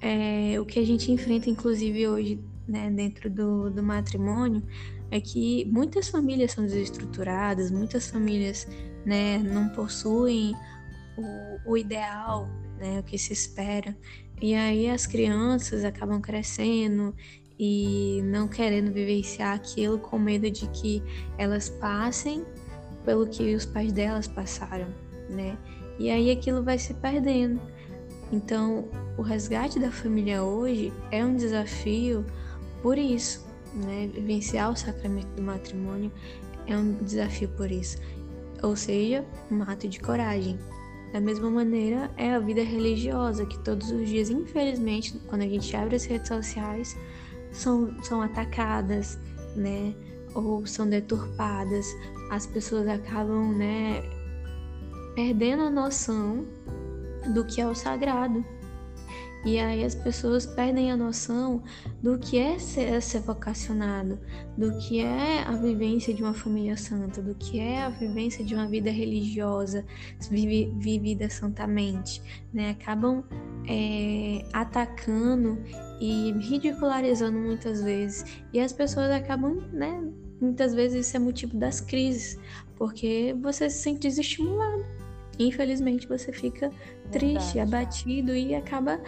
[0.00, 4.62] É, o que a gente enfrenta, inclusive, hoje, né, dentro do, do matrimônio,
[5.10, 8.66] é que muitas famílias são desestruturadas, muitas famílias
[9.06, 10.54] né, não possuem
[11.16, 13.96] o, o ideal, né, o que se espera.
[14.40, 17.14] E aí as crianças acabam crescendo
[17.58, 21.02] e não querendo vivenciar aquilo com medo de que
[21.36, 22.44] elas passem
[23.04, 24.88] pelo que os pais delas passaram,
[25.28, 25.58] né?
[25.98, 27.60] E aí aquilo vai se perdendo.
[28.30, 32.24] Então, o resgate da família hoje é um desafio
[32.82, 33.44] por isso,
[33.74, 34.08] né?
[34.12, 36.12] Vivenciar o sacramento do matrimônio
[36.66, 37.98] é um desafio por isso.
[38.62, 40.58] Ou seja, um ato de coragem.
[41.12, 45.74] Da mesma maneira, é a vida religiosa, que todos os dias, infelizmente, quando a gente
[45.74, 46.94] abre as redes sociais,
[47.52, 49.18] são, são atacadas,
[49.56, 49.94] né?
[50.34, 51.86] Ou são deturpadas.
[52.30, 54.02] As pessoas acabam, né?
[55.18, 56.46] perdendo a noção
[57.34, 58.44] do que é o sagrado.
[59.44, 61.60] E aí as pessoas perdem a noção
[62.00, 64.16] do que é ser, ser, vocacionado,
[64.56, 68.54] do que é a vivência de uma família santa, do que é a vivência de
[68.54, 69.84] uma vida religiosa
[70.30, 72.22] vivida santamente.
[72.52, 72.76] Né?
[72.80, 73.24] Acabam
[73.68, 75.58] é, atacando
[76.00, 78.24] e ridicularizando muitas vezes.
[78.52, 80.02] E as pessoas acabam, né?
[80.40, 82.38] Muitas vezes isso é motivo das crises,
[82.76, 84.84] porque você se sente desestimulado
[85.38, 86.70] infelizmente você fica
[87.12, 87.60] triste, Verdade.
[87.60, 89.00] abatido e acaba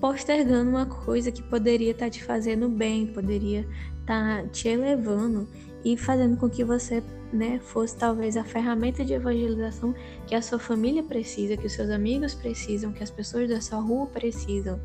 [0.00, 3.66] postergando uma coisa que poderia estar tá te fazendo bem, poderia
[4.00, 5.48] estar tá te elevando
[5.84, 9.94] e fazendo com que você né, fosse talvez a ferramenta de evangelização
[10.26, 13.80] que a sua família precisa, que os seus amigos precisam, que as pessoas da sua
[13.80, 14.80] rua precisam,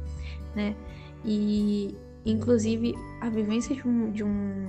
[0.56, 0.76] né?
[1.24, 4.66] E inclusive a vivência de, um, de, um,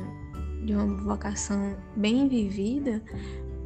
[0.65, 3.03] de uma vocação bem vivida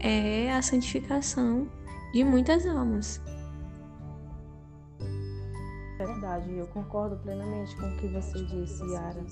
[0.00, 1.68] é a santificação
[2.12, 3.20] de muitas almas.
[5.98, 9.24] É verdade, eu concordo plenamente com o que você disse, Yara.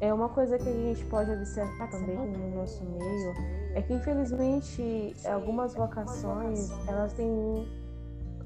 [0.00, 3.32] É uma coisa que a gente pode observar também no nosso meio,
[3.74, 7.68] é que infelizmente algumas vocações elas têm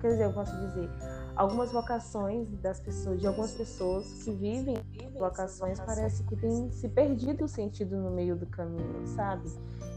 [0.01, 0.91] quer dizer, eu posso dizer,
[1.37, 4.77] algumas vocações das pessoas, de algumas pessoas que vivem
[5.19, 9.49] vocações, parece que tem se perdido o sentido no meio do caminho, sabe?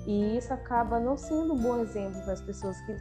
[0.06, 2.96] E isso acaba não sendo um bom exemplo para as pessoas que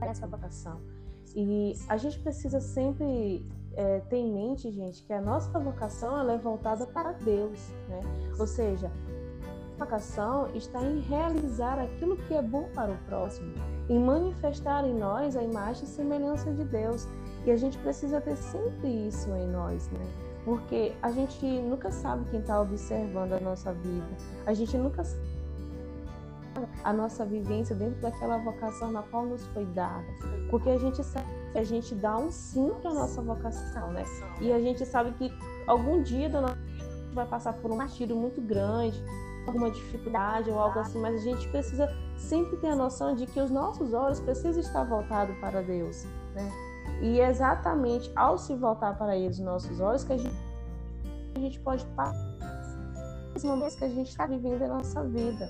[0.00, 0.80] essa vocação.
[1.34, 6.32] E a gente precisa sempre é, ter em mente, gente, que a nossa vocação ela
[6.32, 7.58] é voltada para Deus,
[7.88, 8.00] né?
[8.38, 8.90] Ou seja,
[9.82, 13.52] vocação está em realizar aquilo que é bom para o próximo,
[13.88, 17.06] em manifestar em nós a imagem e semelhança de Deus.
[17.44, 20.00] E a gente precisa ter sempre isso em nós, né?
[20.44, 24.06] Porque a gente nunca sabe quem está observando a nossa vida.
[24.46, 25.32] A gente nunca sabe
[26.84, 30.06] a nossa vivência dentro daquela vocação na qual nos foi dada.
[30.50, 34.04] Porque a gente sabe que a gente dá um sim para a nossa vocação, né?
[34.40, 35.32] E a gente sabe que
[35.66, 36.58] algum dia da nossa
[37.12, 39.02] vai passar por um martírio muito grande,
[39.46, 43.40] alguma dificuldade ou algo assim, mas a gente precisa sempre ter a noção de que
[43.40, 46.50] os nossos olhos precisam estar voltados para Deus, né?
[47.00, 50.36] E é exatamente ao se voltar para eles os nossos olhos que a gente,
[51.34, 52.32] a gente pode passar
[53.34, 55.48] os momentos que a gente está vivendo na nossa vida.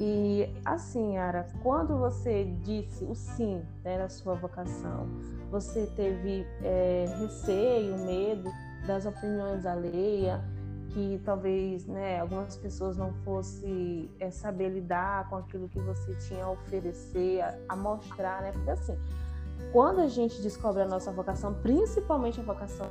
[0.00, 5.06] E assim, Ara, quando você disse o sim né, na sua vocação,
[5.50, 8.50] você teve é, receio, medo
[8.86, 10.40] das opiniões alheias,
[10.94, 16.44] que talvez né, algumas pessoas não fossem é, saber lidar com aquilo que você tinha
[16.44, 18.52] a oferecer, a, a mostrar, né?
[18.52, 18.96] Porque assim,
[19.72, 22.88] quando a gente descobre a nossa vocação, principalmente a vocação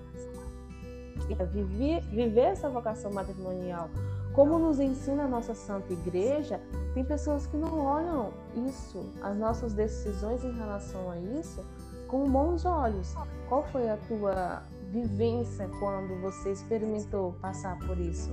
[1.52, 3.89] viver, viver essa vocação matrimonial
[4.34, 6.60] como nos ensina a nossa Santa Igreja,
[6.94, 8.34] tem pessoas que não olham
[8.68, 11.63] isso, as nossas decisões em relação a isso,
[12.08, 13.16] com bons olhos.
[13.48, 18.32] Qual foi a tua vivência quando você experimentou passar por isso?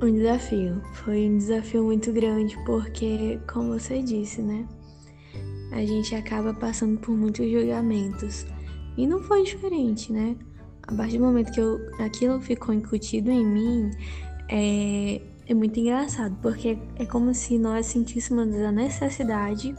[0.00, 0.80] Um desafio.
[0.94, 4.66] Foi um desafio muito grande, porque, como você disse, né?
[5.72, 8.46] A gente acaba passando por muitos julgamentos.
[8.96, 10.36] E não foi diferente, né?
[10.86, 13.90] a partir do momento que eu, aquilo ficou incutido em mim,
[14.48, 19.74] é, é muito engraçado, porque é como se nós sentíssemos a necessidade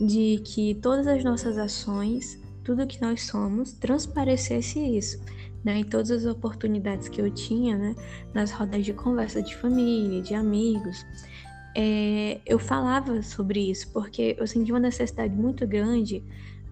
[0.00, 5.22] de que todas as nossas ações, tudo que nós somos, transparecesse isso.
[5.62, 7.96] Né, em todas as oportunidades que eu tinha, né,
[8.34, 11.06] nas rodas de conversa de família, de amigos,
[11.74, 16.22] é, eu falava sobre isso, porque eu sentia uma necessidade muito grande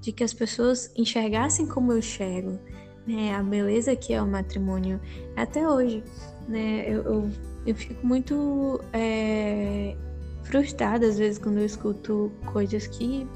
[0.00, 2.59] de que as pessoas enxergassem como eu enxergo,
[3.07, 5.00] né, a beleza que é o matrimônio
[5.37, 6.05] até hoje,
[6.46, 7.31] né, eu, eu,
[7.66, 9.96] eu fico muito é,
[10.44, 13.26] frustrada às vezes quando eu escuto coisas que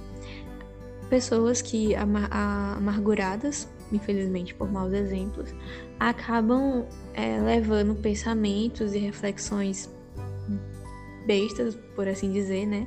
[1.08, 2.28] pessoas que amar,
[2.76, 5.54] amarguradas, infelizmente por maus exemplos,
[5.98, 9.90] acabam é, levando pensamentos e reflexões
[11.26, 12.86] bestas, por assim dizer, né,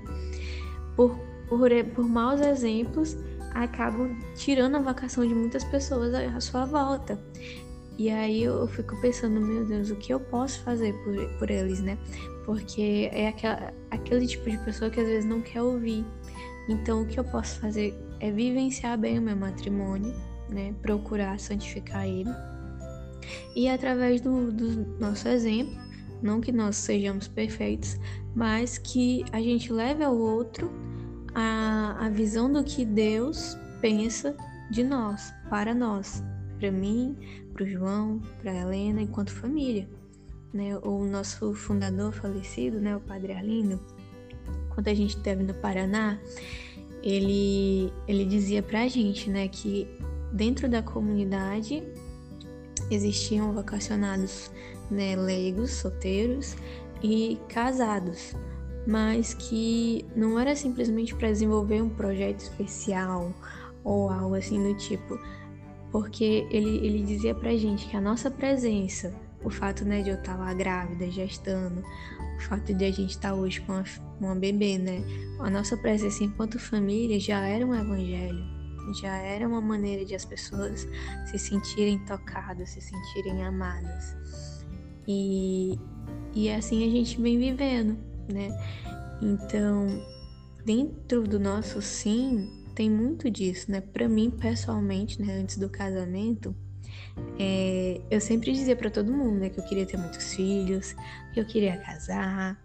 [0.95, 3.17] por, por, por maus exemplos
[3.53, 7.19] acabam tirando a vacação de muitas pessoas à sua volta.
[7.97, 11.81] E aí eu fico pensando, meu Deus, o que eu posso fazer por, por eles,
[11.81, 11.97] né?
[12.45, 16.05] Porque é aquela, aquele tipo de pessoa que às vezes não quer ouvir.
[16.69, 20.13] Então o que eu posso fazer é vivenciar bem o meu matrimônio,
[20.47, 20.73] né?
[20.83, 22.29] Procurar santificar ele.
[23.55, 25.75] E através do, do nosso exemplo,
[26.21, 27.97] não que nós sejamos perfeitos,
[28.35, 30.71] mas que a gente leve ao outro
[31.33, 34.35] a, a visão do que Deus pensa
[34.69, 36.23] de nós, para nós,
[36.59, 37.17] para mim,
[37.53, 39.89] para o João, para a Helena, enquanto família.
[40.53, 40.77] Né?
[40.79, 43.79] O nosso fundador falecido, né, o Padre Arlindo,
[44.79, 46.17] quando a gente esteve no Paraná,
[47.03, 49.85] ele, ele dizia para a gente né, que
[50.31, 51.83] dentro da comunidade
[52.89, 54.49] existiam vocacionados
[54.89, 56.55] né, leigos, solteiros
[57.03, 58.33] e casados
[58.87, 63.33] mas que não era simplesmente para desenvolver um projeto especial
[63.83, 65.19] ou algo assim do tipo,
[65.91, 69.13] porque ele, ele dizia pra gente que a nossa presença,
[69.43, 71.81] o fato né, de eu estar lá grávida, gestando,
[72.37, 73.83] o fato de a gente estar hoje com uma,
[74.19, 75.03] uma bebê, né,
[75.39, 78.43] a nossa presença enquanto família já era um evangelho,
[79.01, 80.87] já era uma maneira de as pessoas
[81.25, 84.17] se sentirem tocadas, se sentirem amadas.
[85.07, 85.79] E,
[86.33, 88.49] e assim a gente vem vivendo né?
[89.21, 89.87] Então,
[90.65, 93.81] dentro do nosso sim, tem muito disso, né?
[93.81, 96.55] Para mim, pessoalmente, né, antes do casamento,
[97.39, 100.95] é, eu sempre dizia para todo mundo, né, que eu queria ter muitos filhos,
[101.33, 102.59] que eu queria casar.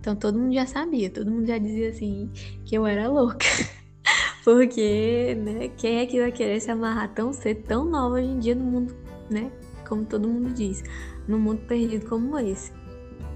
[0.00, 2.30] Então todo mundo já sabia, todo mundo já dizia assim
[2.64, 3.46] que eu era louca.
[4.42, 8.38] Porque, né, quem é que vai querer se amarrar tão cedo, tão nova hoje em
[8.38, 8.96] dia no mundo,
[9.30, 9.50] né?
[9.86, 10.82] Como todo mundo diz,
[11.28, 12.72] no mundo perdido como esse.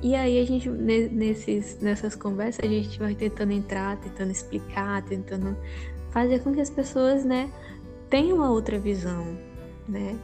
[0.02, 5.56] E aí a gente, nesses, nessas conversas, a gente vai tentando entrar, tentando explicar, tentando
[6.10, 7.50] fazer com que as pessoas, né,
[8.08, 9.36] tenham uma outra visão,
[9.88, 10.16] né?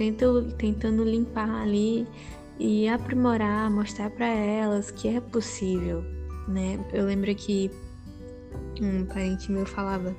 [0.00, 2.06] Tento, tentando limpar ali
[2.58, 6.02] e aprimorar, mostrar para elas que é possível,
[6.48, 6.82] né?
[6.90, 7.70] Eu lembro que
[8.80, 10.16] um parente meu falava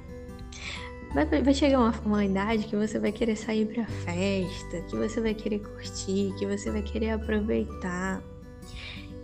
[1.15, 5.19] Vai, vai, chegar uma, uma idade que você vai querer sair pra festa, que você
[5.19, 8.21] vai querer curtir, que você vai querer aproveitar.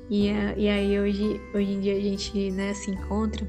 [0.10, 0.26] E,
[0.58, 3.48] e aí hoje, hoje em dia a gente né, se encontra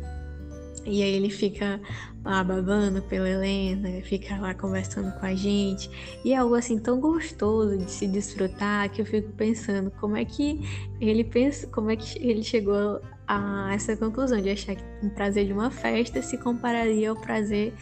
[0.89, 1.81] e aí ele fica
[2.25, 5.91] lá babando pela Helena, fica lá conversando com a gente.
[6.25, 10.25] E é algo assim tão gostoso de se desfrutar que eu fico pensando como é
[10.25, 10.61] que
[11.01, 15.47] ele pensa, como é que ele chegou a essa conclusão de achar que um prazer
[15.47, 17.75] de uma festa se compararia ao prazer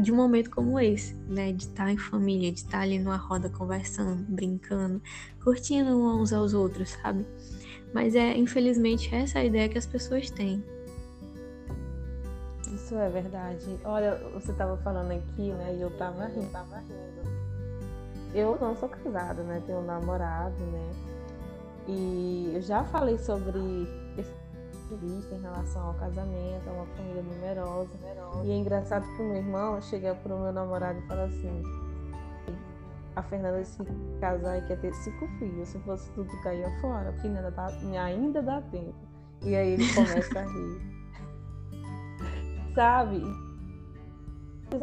[0.00, 1.52] de um momento como esse, né?
[1.52, 5.02] De estar em família, de estar ali numa roda conversando, brincando,
[5.44, 7.26] curtindo uns aos outros, sabe?
[7.92, 10.64] Mas é, infelizmente, essa é a ideia que as pessoas têm.
[12.86, 13.80] Isso é verdade.
[13.84, 15.74] Olha, você estava falando aqui, né?
[15.74, 17.20] E eu estava rindo, tava rindo.
[18.32, 19.60] Eu não sou casada, né?
[19.66, 20.92] Tenho um namorado, né?
[21.88, 23.58] E eu já falei sobre
[24.16, 28.44] esse em relação ao casamento, a uma família numerosa, numerosa.
[28.44, 31.62] E é engraçado que o meu irmão chega pro meu namorado e fala assim:
[33.16, 33.82] a Fernanda se
[34.20, 35.70] casar e quer ter cinco filhos.
[35.70, 37.66] Se fosse tudo cair fora, porque ainda dá,
[38.00, 38.94] ainda dá tempo.
[39.42, 40.86] E aí ele começa a rir.
[42.76, 43.22] Sabe?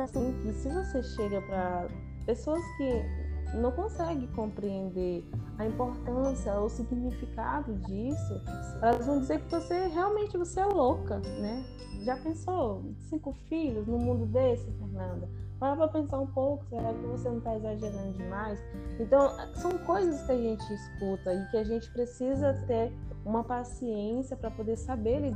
[0.01, 1.87] Assim, se você chega para
[2.25, 5.23] pessoas que não conseguem compreender
[5.59, 8.41] a importância, o significado disso,
[8.81, 11.63] elas vão dizer que você realmente você é louca, né?
[12.01, 15.29] Já pensou cinco filhos no mundo desse, Fernanda?
[15.59, 18.59] Para pra pensar um pouco, será que você não está exagerando demais?
[18.99, 22.91] Então, são coisas que a gente escuta e que a gente precisa ter
[23.23, 25.31] uma paciência para poder saber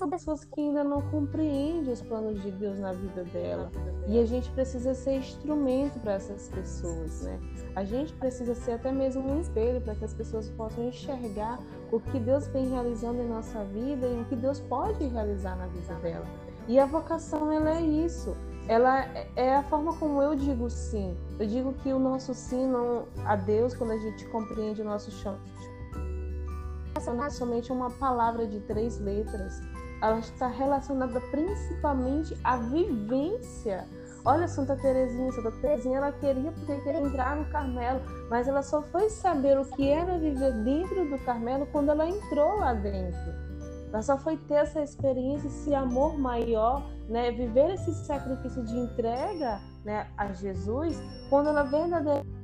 [0.00, 3.70] são pessoas que ainda não compreendem os planos de Deus na vida dela.
[4.08, 7.38] E a gente precisa ser instrumento para essas pessoas, né?
[7.76, 11.60] A gente precisa ser até mesmo um espelho para que as pessoas possam enxergar
[11.92, 15.66] o que Deus vem realizando em nossa vida e o que Deus pode realizar na
[15.66, 16.24] vida dela.
[16.66, 18.34] E a vocação, ela é isso
[18.68, 21.16] ela é a forma como eu digo sim.
[21.40, 25.10] Eu digo que o nosso sim não, a Deus, quando a gente compreende o nosso
[25.10, 25.36] chão,
[27.06, 29.60] não é somente uma palavra de três letras.
[30.02, 33.86] Ela está relacionada principalmente à vivência.
[34.24, 38.82] Olha Santa Terezinha, Santa Terezinha ela queria porque queria entrar no Carmelo, mas ela só
[38.82, 43.50] foi saber o que era viver dentro do Carmelo quando ela entrou lá dentro.
[43.92, 49.60] Ela só foi ter essa experiência, esse amor maior, né, viver esse sacrifício de entrega
[49.84, 50.96] né, a Jesus,
[51.28, 52.39] quando ela verdadeiramente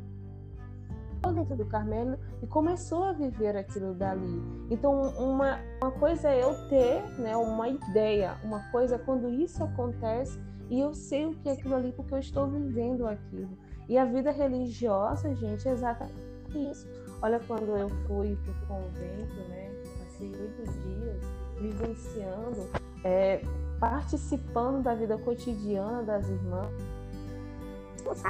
[1.32, 4.42] dentro do Carmelo e começou a viver aquilo dali.
[4.70, 10.38] Então, uma, uma coisa é eu ter né, uma ideia, uma coisa quando isso acontece
[10.68, 13.56] e eu sei o que é aquilo ali porque eu estou vivendo aquilo.
[13.88, 16.16] E a vida religiosa, gente, é exatamente
[16.54, 16.88] isso.
[17.22, 21.22] Olha, quando eu fui para o convento, né, passei oito dias
[21.60, 22.68] vivenciando,
[23.04, 23.40] é,
[23.78, 26.70] participando da vida cotidiana das irmãs.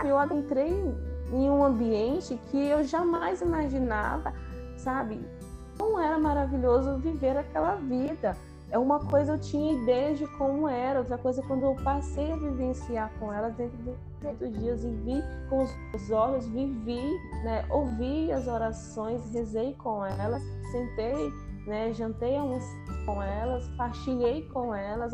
[0.05, 0.73] Eu entrei
[1.33, 4.33] em um ambiente que eu jamais imaginava,
[4.77, 5.21] sabe?
[5.79, 8.37] Não era maravilhoso viver aquela vida.
[8.71, 12.37] É uma coisa eu tinha ideia de como era, outra coisa quando eu passei a
[12.37, 13.95] vivenciar com elas dentro de
[14.27, 15.65] oito dias e vi com
[15.95, 17.01] os olhos, vivi,
[17.45, 21.33] né, ouvi as orações, rezei com elas, sentei
[21.67, 21.93] né?
[21.93, 22.37] Jantei
[23.05, 25.13] com elas, partilhei com elas.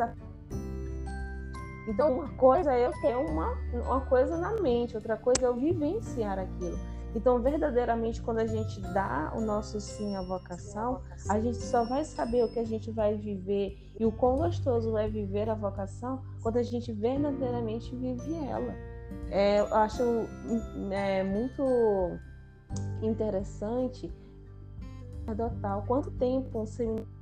[1.89, 5.55] Então, uma coisa é eu ter uma, uma coisa na mente, outra coisa é eu
[5.55, 6.79] vivenciar aquilo.
[7.15, 12.05] Então, verdadeiramente, quando a gente dá o nosso sim à vocação, a gente só vai
[12.05, 16.23] saber o que a gente vai viver e o quão gostoso é viver a vocação
[16.43, 18.75] quando a gente verdadeiramente vive ela.
[19.31, 20.03] É, eu acho
[20.91, 21.63] é, muito
[23.03, 24.11] interessante
[25.27, 27.22] sacerdotal, quanto tempo um seminário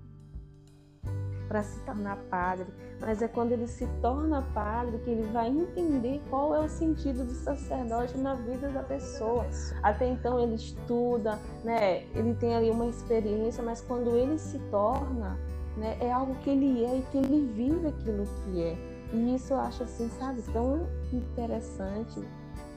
[1.51, 2.67] para se tornar padre,
[3.01, 7.25] mas é quando ele se torna padre que ele vai entender qual é o sentido
[7.25, 9.45] do sacerdote na vida da pessoa.
[9.83, 12.05] Até então ele estuda, né?
[12.15, 15.37] Ele tem ali uma experiência, mas quando ele se torna,
[15.77, 18.79] né, é algo que ele é e que ele vive aquilo que é.
[19.13, 22.23] E isso eu acho assim, sabe, tão interessante.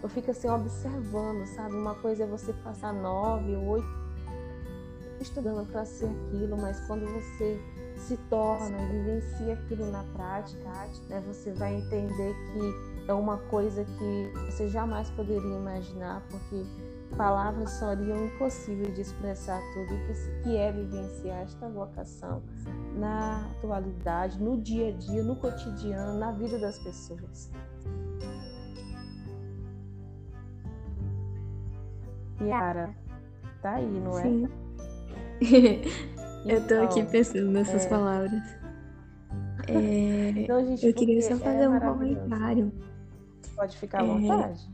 [0.01, 1.75] Eu fico assim observando, sabe?
[1.75, 4.03] Uma coisa é você passar nove, oito
[5.21, 7.61] estudando para ser aquilo, mas quando você
[8.03, 10.69] se torna, vivencia aquilo na prática,
[11.09, 16.65] né, você vai entender que é uma coisa que você jamais poderia imaginar, porque
[17.15, 22.43] palavras seriam impossíveis de expressar tudo o que é vivenciar esta vocação
[22.97, 27.51] na atualidade, no dia a dia, no cotidiano, na vida das pessoas.
[32.41, 32.93] Yara,
[33.61, 34.23] tá aí, não é?
[34.23, 34.49] Sim.
[36.45, 37.89] eu tô aqui então, pensando nessas é...
[37.89, 38.41] palavras.
[39.67, 40.33] É...
[40.43, 42.71] Então, gente, eu queria só fazer é um comentário.
[43.55, 44.69] Pode ficar à é, vontade.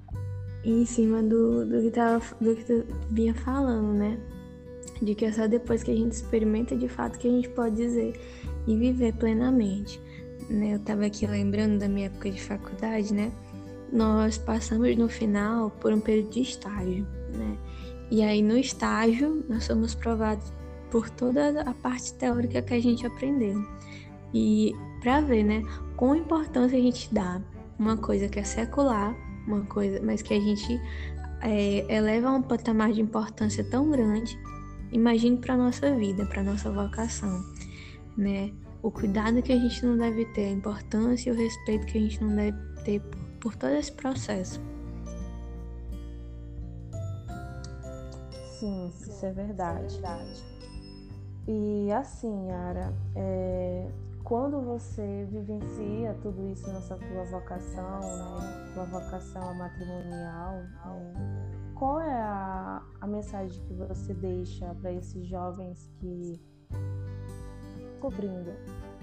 [0.64, 4.18] Em cima do, do, que tava, do que tu vinha falando, né?
[5.02, 7.76] De que é só depois que a gente experimenta de fato que a gente pode
[7.76, 8.20] dizer
[8.66, 10.02] e viver plenamente.
[10.50, 10.76] Né?
[10.76, 13.32] Eu tava aqui lembrando da minha época de faculdade, né?
[13.92, 17.58] Nós passamos no final por um período de estágio, né?
[18.10, 20.52] E aí no estágio nós somos provados
[20.92, 23.64] por toda a parte teórica que a gente aprendeu.
[24.34, 25.64] E para ver, né,
[25.96, 27.42] quão importância a gente dá
[27.78, 29.16] uma coisa que é secular,
[29.48, 30.80] uma coisa, mas que a gente
[31.42, 34.38] é, eleva a um patamar de importância tão grande,
[34.92, 37.44] imagine para nossa vida, para nossa vocação,
[38.18, 38.52] né?
[38.82, 42.02] O cuidado que a gente não deve ter, a importância e o respeito que a
[42.02, 44.62] gente não deve ter por, por todo esse processo.
[48.60, 49.98] Sim, isso é verdade.
[51.48, 53.90] E assim, Yara, é,
[54.24, 62.12] quando você vivencia tudo isso nessa tua vocação, né, tua vocação matrimonial, né, qual é
[62.12, 66.40] a, a mensagem que você deixa para esses jovens que
[68.00, 68.52] cobrindo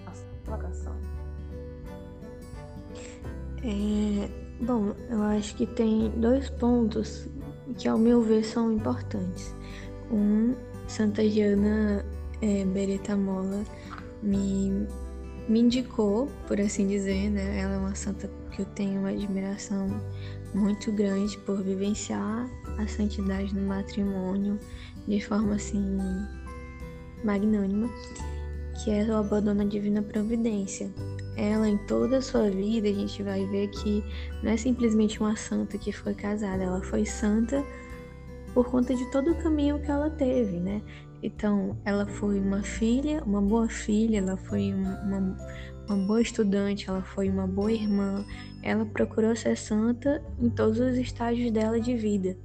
[0.07, 0.95] a sua vocação?
[3.65, 7.27] É, bom, eu acho que tem dois pontos
[7.77, 9.55] que, ao meu ver, são importantes.
[10.13, 10.55] Um,
[10.87, 12.05] Santa Jana
[12.43, 13.65] é, Mola
[14.23, 14.87] me
[15.49, 17.61] me indicou, por assim dizer, né?
[17.61, 19.89] Ela é uma santa que eu tenho uma admiração
[20.55, 24.59] muito grande por vivenciar a santidade no matrimônio
[25.07, 25.99] de forma assim
[27.23, 27.89] magnânima,
[28.83, 30.91] que é o abandono à divina providência.
[31.37, 34.03] Ela em toda a sua vida a gente vai ver que
[34.43, 37.65] não é simplesmente uma santa que foi casada, ela foi santa
[38.55, 40.81] por conta de todo o caminho que ela teve, né?
[41.23, 45.37] Então, ela foi uma filha, uma boa filha, ela foi uma,
[45.89, 48.25] uma boa estudante, ela foi uma boa irmã.
[48.63, 52.37] Ela procurou ser santa em todos os estágios dela de vida.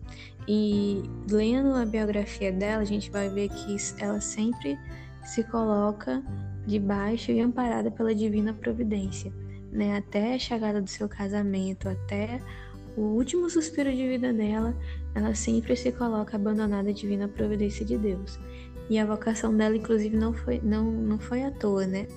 [0.48, 4.78] E lendo a biografia dela, a gente vai ver que ela sempre
[5.24, 6.24] se coloca
[6.66, 9.32] debaixo e amparada pela divina providência,
[9.72, 9.98] né?
[9.98, 12.42] Até a chegada do seu casamento, até
[12.98, 14.76] o último suspiro de vida dela,
[15.14, 18.40] ela sempre se coloca abandonada à divina providência de Deus.
[18.90, 22.08] E a vocação dela, inclusive, não foi, não, não foi à toa, né?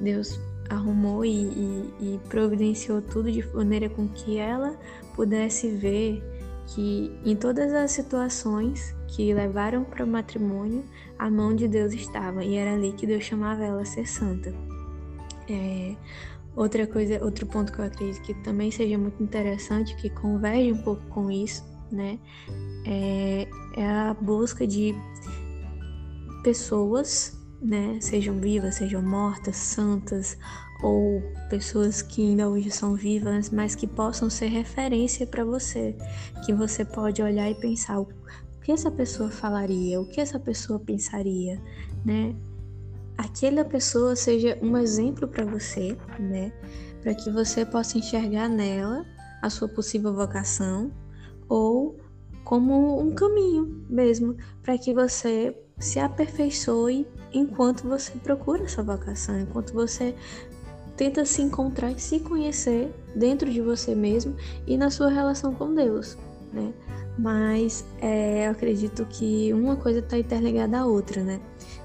[0.00, 0.38] Deus
[0.68, 4.78] arrumou e, e, e providenciou tudo de maneira com que ela
[5.14, 6.22] pudesse ver
[6.66, 10.84] que em todas as situações que levaram para o matrimônio,
[11.18, 14.54] a mão de Deus estava e era ali que Deus chamava ela a ser santa.
[15.48, 15.96] É,
[16.54, 20.82] outra coisa, outro ponto que eu acredito que também seja muito interessante, que converge um
[20.82, 22.18] pouco com isso, né,
[22.86, 24.94] é, é a busca de
[26.42, 30.38] pessoas, né, sejam vivas, sejam mortas, santas
[30.82, 31.20] ou
[31.50, 35.96] pessoas que ainda hoje são vivas, mas que possam ser referência para você,
[36.46, 38.08] que você pode olhar e pensar o
[38.62, 41.60] que essa pessoa falaria, o que essa pessoa pensaria,
[42.04, 42.34] né?
[43.16, 46.52] Aquela pessoa seja um exemplo para você, né?
[47.02, 49.04] Para que você possa enxergar nela
[49.42, 50.92] a sua possível vocação
[51.48, 51.96] ou
[52.44, 59.72] como um caminho mesmo, para que você se aperfeiçoe enquanto você procura sua vocação, enquanto
[59.72, 60.14] você
[60.96, 64.34] tenta se encontrar e se conhecer dentro de você mesmo
[64.66, 66.18] e na sua relação com Deus,
[66.52, 66.72] né?
[67.16, 71.40] Mas é, eu acredito que uma coisa está interligada à outra, né?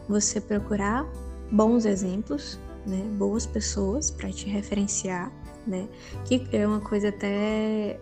[0.07, 1.07] Você procurar
[1.51, 3.03] bons exemplos, né?
[3.18, 5.32] Boas pessoas para te referenciar,
[5.66, 5.88] né?
[6.26, 7.99] Que é uma coisa até,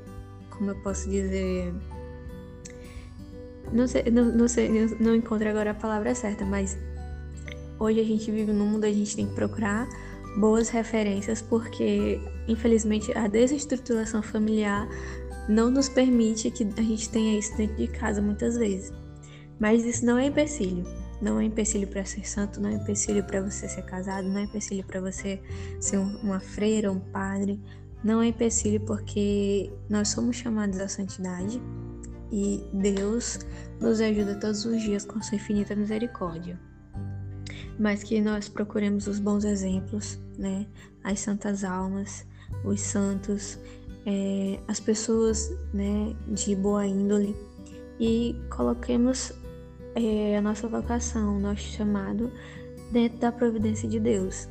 [0.62, 1.74] como eu posso dizer,
[3.74, 6.78] não sei, não, não sei, não encontro agora a palavra certa, mas
[7.80, 9.89] hoje a gente vive num mundo a gente tem que procurar
[10.38, 14.88] boas referências porque infelizmente a desestruturação familiar
[15.49, 18.93] não nos permite que a gente tenha isso dentro de casa muitas vezes.
[19.59, 20.86] Mas isso não é empecilho.
[21.20, 24.43] Não é empecilho para ser santo, não é empecilho para você ser casado, não é
[24.43, 25.41] empecilho para você
[25.80, 27.59] ser uma freira, um padre.
[28.04, 31.62] Não é empecilho porque nós somos chamados à santidade
[32.32, 33.39] e Deus
[33.80, 36.60] nos ajuda todos os dias com sua infinita misericórdia.
[37.80, 40.68] Mas que nós procuremos os bons exemplos, né?
[41.04, 42.26] As santas almas,
[42.64, 43.60] os santos,
[44.06, 47.36] é, as pessoas, né, de boa índole
[47.99, 49.32] e coloquemos
[49.95, 52.32] é, a nossa vocação, nosso chamado
[52.91, 54.47] dentro da providência de Deus.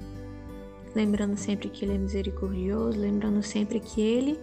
[0.94, 4.38] Lembrando sempre que Ele é misericordioso, lembrando sempre que Ele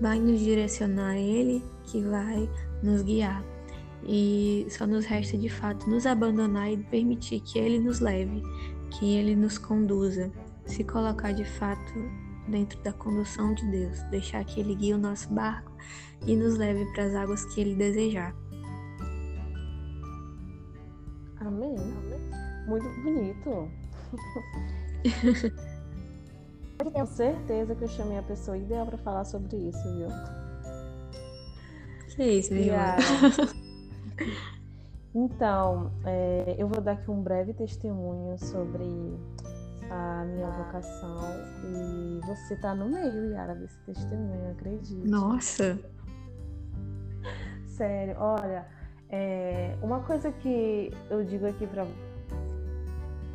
[0.00, 2.48] vai nos direcionar, Ele que vai
[2.82, 3.44] nos guiar.
[4.06, 8.42] E só nos resta de fato nos abandonar e permitir que Ele nos leve,
[8.90, 10.30] que Ele nos conduza,
[10.66, 11.94] se colocar de fato
[12.48, 15.72] dentro da condução de Deus, deixar que Ele guie o nosso barco
[16.26, 18.34] e nos leve para as águas que Ele desejar.
[21.40, 21.76] Amém.
[22.66, 23.83] Muito bonito.
[26.78, 30.08] Eu tenho certeza que eu chamei a pessoa ideal para falar sobre isso, viu?
[32.14, 32.64] Que isso, meu
[35.14, 38.84] Então, é, eu vou dar aqui um breve testemunho sobre
[39.90, 41.20] a minha vocação
[41.62, 45.08] e você tá no meio, Yara, desse testemunho, acredito.
[45.08, 45.78] Nossa!
[47.68, 48.66] Sério, olha,
[49.08, 51.86] é, uma coisa que eu digo aqui para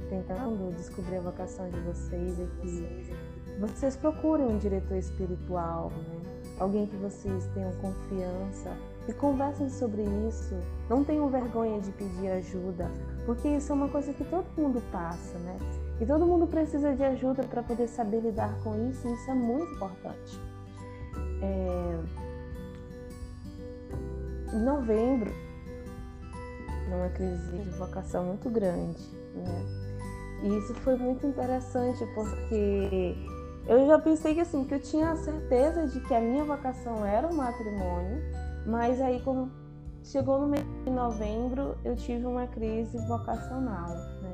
[0.10, 3.14] tentando descobrir a vocação de vocês é que
[3.60, 6.20] vocês procurem um diretor espiritual, né?
[6.60, 8.76] alguém que vocês tenham confiança
[9.08, 10.56] e conversem sobre isso.
[10.90, 12.90] Não tenham vergonha de pedir ajuda,
[13.26, 15.58] porque isso é uma coisa que todo mundo passa, né?
[16.00, 19.34] E todo mundo precisa de ajuda para poder saber lidar com isso, e isso é
[19.34, 20.40] muito importante.
[21.42, 22.00] É...
[24.54, 25.32] Em novembro,
[26.90, 29.04] numa crise de vocação muito grande,
[29.36, 29.79] né?
[30.44, 33.16] E isso foi muito interessante porque
[33.68, 37.28] eu já pensei que assim, que eu tinha certeza de que a minha vocação era
[37.28, 38.22] o matrimônio,
[38.66, 39.52] mas aí quando
[40.04, 43.90] chegou no mês de novembro, eu tive uma crise vocacional,
[44.22, 44.34] né?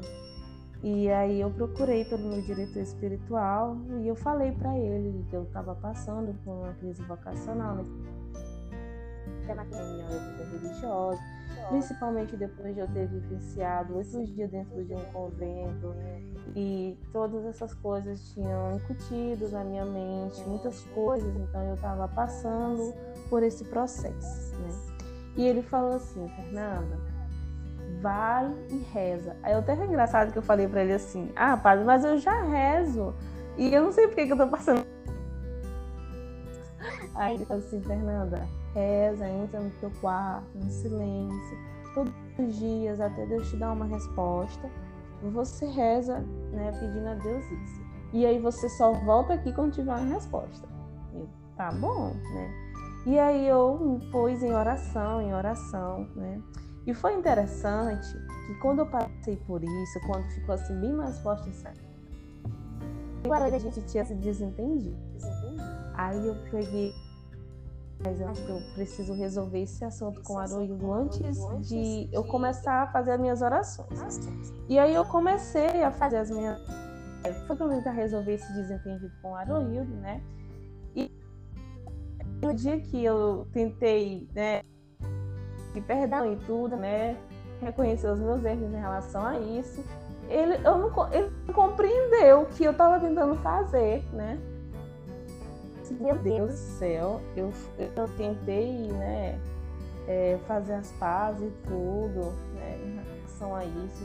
[0.83, 5.43] E aí eu procurei pelo meu diretor espiritual e eu falei para ele que eu
[5.43, 7.83] estava passando por uma crise vocacional, né?
[9.47, 11.19] Que na minha vida religiosa
[11.69, 15.93] principalmente depois de eu ter vivenciado oito dias dentro de um convento
[16.55, 22.93] e todas essas coisas tinham incutido na minha mente muitas coisas, então eu estava passando
[23.29, 24.69] por esse processo, né?
[25.35, 26.97] E ele falou assim, Fernanda,
[28.01, 29.35] vai e reza.
[29.43, 32.17] Aí eu até é engraçado que eu falei para ele assim, ah, padre, mas eu
[32.17, 33.13] já rezo
[33.57, 34.85] e eu não sei por que, que eu tô passando.
[37.15, 38.45] Aí ele falou assim, Fernanda,
[38.75, 41.57] reza, entra no teu quarto, no silêncio,
[41.95, 44.69] todos os dias, até Deus te dar uma resposta.
[45.33, 46.19] Você reza,
[46.51, 47.81] né, pedindo a Deus isso.
[48.13, 50.67] E aí você só volta aqui quando tiver uma resposta.
[51.13, 52.65] Eu, tá bom, né?
[53.07, 56.41] E aí eu me pus em oração, em oração, né?
[56.85, 58.13] E foi interessante
[58.45, 61.73] que quando eu passei por isso, quando ficou assim bem mais forte essa
[63.25, 64.95] agora a gente tinha se desentendido.
[65.95, 66.93] Aí eu peguei
[68.03, 72.23] mas eu acho que eu preciso resolver esse assunto com o Aroildo antes de eu
[72.23, 74.19] começar a fazer as minhas orações.
[74.67, 76.59] E aí eu comecei a fazer as minhas.
[77.47, 80.21] Foi para tentar resolver esse desentendido com o Aroildo, né?
[80.95, 81.11] E
[82.41, 84.61] no dia que eu tentei, né,
[85.73, 87.17] me perdão e tudo, né,
[87.61, 89.83] reconhecer os meus erros em relação a isso,
[90.29, 94.39] ele, eu não, ele não compreendeu o que eu estava tentando fazer, né?
[95.93, 97.51] Meu Deus do céu, eu,
[97.95, 99.39] eu tentei, né,
[100.07, 104.03] é, fazer as pazes e tudo, né, em relação a isso.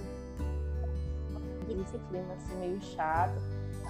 [1.69, 3.41] Esse clima assim meio chato.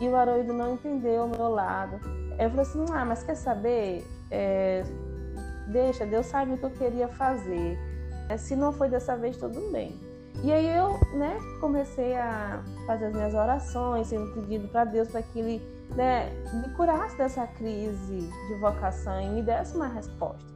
[0.00, 1.98] E o Aroído não entendeu o meu lado.
[2.38, 4.06] Eu falei assim, ah, mas quer saber?
[4.30, 4.82] É,
[5.68, 7.78] deixa, Deus sabe o que eu queria fazer.
[8.28, 9.98] É, se não foi dessa vez, tudo bem.
[10.42, 15.22] E aí eu, né, comecei a fazer as minhas orações, sendo pedido para Deus para
[15.22, 18.18] que Ele né, me curasse dessa crise
[18.48, 20.50] de vocação e me desse uma resposta.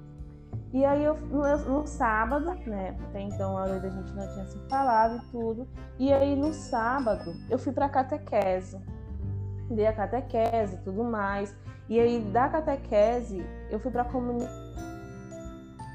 [0.73, 4.59] E aí eu no, no sábado, né, até então a a gente não tinha se
[4.69, 5.69] falado e tudo.
[5.99, 8.77] E aí no sábado eu fui para catequese.
[9.71, 11.55] Dei a catequese tudo mais.
[11.89, 14.53] E aí da catequese eu fui para comunidade.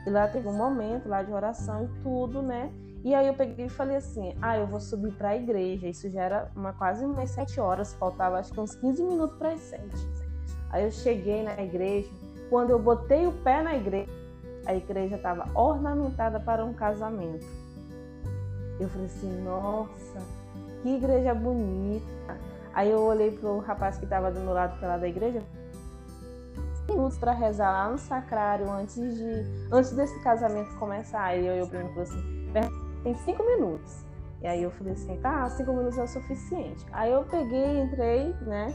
[0.08, 2.72] E lá teve um momento lá de oração e tudo, né?
[3.04, 5.88] E aí eu peguei e falei assim: ah, eu vou subir para a igreja.
[5.88, 9.54] Isso já era uma, quase umas sete horas, faltava acho que uns 15 minutos para
[9.54, 10.08] as sete.
[10.70, 12.10] Aí eu cheguei na igreja.
[12.50, 14.12] Quando eu botei o pé na igreja,
[14.66, 17.46] a igreja estava ornamentada para um casamento.
[18.80, 20.20] Eu falei assim: nossa,
[20.82, 22.38] que igreja bonita.
[22.74, 25.42] Aí eu olhei pro rapaz que estava do meu lado pela da igreja,
[26.88, 31.24] minutos para rezar lá no sacrário antes de antes desse casamento começar.
[31.24, 32.39] Aí eu, eu perguntei assim,
[33.04, 34.06] tem cinco minutos.
[34.42, 36.86] E aí eu falei assim, tá, cinco minutos é o suficiente.
[36.92, 38.68] Aí eu peguei, entrei, né?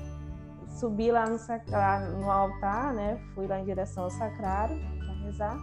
[0.68, 3.18] Subi lá no, sacrário, no altar, né?
[3.34, 5.58] Fui lá em direção ao sacrário para rezar.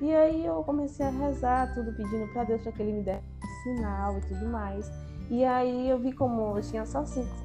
[0.00, 3.22] E aí eu comecei a rezar, tudo pedindo para Deus para que ele me desse
[3.62, 4.90] sinal e tudo mais.
[5.30, 7.42] E aí eu vi como eu tinha só cinco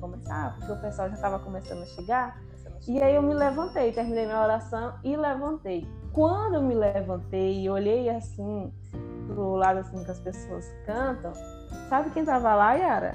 [0.00, 2.42] começar, porque o pessoal já estava começando a chegar.
[2.88, 5.86] E aí eu me levantei, terminei minha oração e levantei.
[6.12, 8.72] Quando eu me levantei e olhei assim
[9.26, 11.32] pro lado assim que as pessoas cantam,
[11.88, 13.14] sabe quem tava lá, Yara?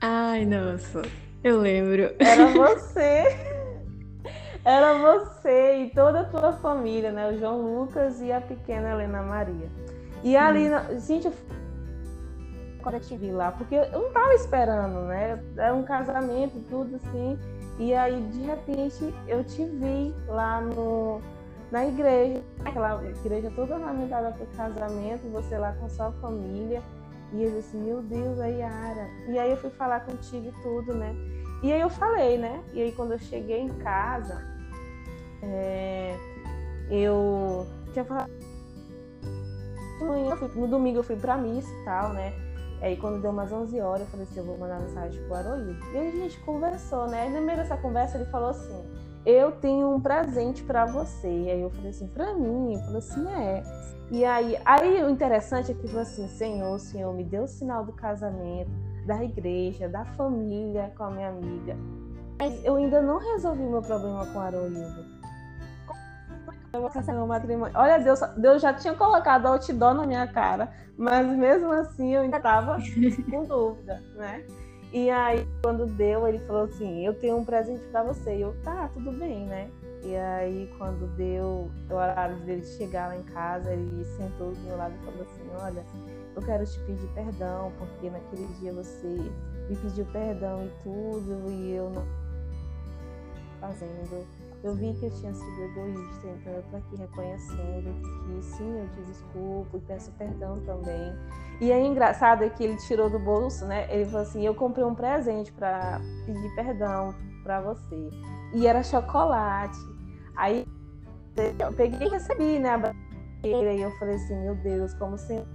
[0.00, 1.02] Ai, nossa,
[1.44, 2.14] eu lembro.
[2.18, 3.24] Era você.
[4.64, 7.30] Era você e toda a tua família, né?
[7.30, 9.68] O João Lucas e a pequena Helena Maria.
[10.22, 11.00] E ali, hum.
[11.00, 11.32] gente, eu
[12.82, 15.38] quando eu te vi lá, porque eu não tava esperando, né?
[15.56, 17.38] Era um casamento, tudo assim.
[17.78, 21.20] E aí, de repente, eu te vi lá no,
[21.70, 26.82] na igreja, aquela igreja toda ornamentada para casamento, você lá com sua família.
[27.32, 29.08] E eu disse, meu Deus, a Yara.
[29.28, 31.14] E aí eu fui falar contigo e tudo, né?
[31.62, 32.62] E aí eu falei, né?
[32.72, 34.42] E aí quando eu cheguei em casa,
[35.42, 36.16] é,
[36.90, 38.30] eu tinha falado.
[40.56, 42.32] No domingo eu fui pra missa e tal, né?
[42.80, 45.76] Aí quando deu umas 11 horas, eu falei assim, eu vou mandar mensagem pro Aroí.
[45.92, 47.28] E aí a gente conversou, né?
[47.28, 48.82] E no meio dessa conversa ele falou assim,
[49.24, 51.28] eu tenho um presente para você.
[51.28, 52.74] E aí eu falei assim, para mim?
[52.74, 53.62] Ele falou assim, é.
[54.10, 57.84] E aí, aí o interessante é que falou assim, Senhor, Senhor, me deu o sinal
[57.84, 58.70] do casamento,
[59.06, 61.76] da igreja, da família com a minha amiga.
[62.38, 65.20] Mas eu ainda não resolvi meu problema com o Aroildo
[67.12, 67.76] meu matrimônio.
[67.76, 72.36] Olha, Deus, Deus já tinha colocado outdoor na minha cara, mas mesmo assim eu ainda
[72.36, 72.78] estava
[73.30, 74.44] com dúvida, né?
[74.92, 78.36] E aí, quando deu, ele falou assim: Eu tenho um presente para você.
[78.36, 79.70] E eu, tá, tudo bem, né?
[80.02, 84.76] E aí, quando deu o horário dele chegar lá em casa, ele sentou do meu
[84.76, 85.84] lado e falou assim: Olha,
[86.34, 89.06] eu quero te pedir perdão, porque naquele dia você
[89.68, 92.04] me pediu perdão e tudo, e eu não
[93.60, 94.26] fazendo
[94.62, 97.94] eu vi que eu tinha sido egoísta, então eu tô aqui reconhecendo
[98.26, 101.14] que sim, eu te desculpo e peço perdão também.
[101.60, 103.86] E é engraçado é que ele tirou do bolso, né?
[103.90, 108.10] Ele falou assim: eu comprei um presente para pedir perdão para você.
[108.54, 109.78] E era chocolate.
[110.36, 110.66] Aí
[111.58, 112.74] eu peguei e recebi, né?
[112.74, 112.94] A
[113.42, 115.46] e eu falei assim: meu Deus, como Senhor,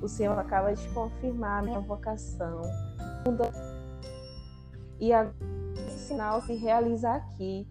[0.00, 2.62] o Senhor acaba de confirmar a minha vocação.
[5.00, 5.30] E a
[5.86, 7.66] esse sinal se realiza aqui.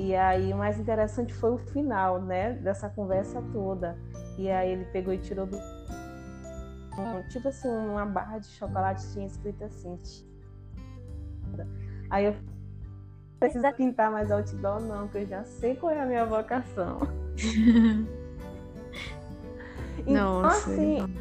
[0.00, 3.98] E aí o mais interessante foi o final, né, dessa conversa toda.
[4.38, 5.58] E aí ele pegou e tirou do
[7.28, 9.98] tipo assim, uma barra de chocolate tinha escrito assim.
[12.08, 12.34] Aí eu
[13.38, 17.00] precisa pintar mais outdoor não, que eu já sei qual é a minha vocação.
[19.98, 21.14] então, Nossa, assim,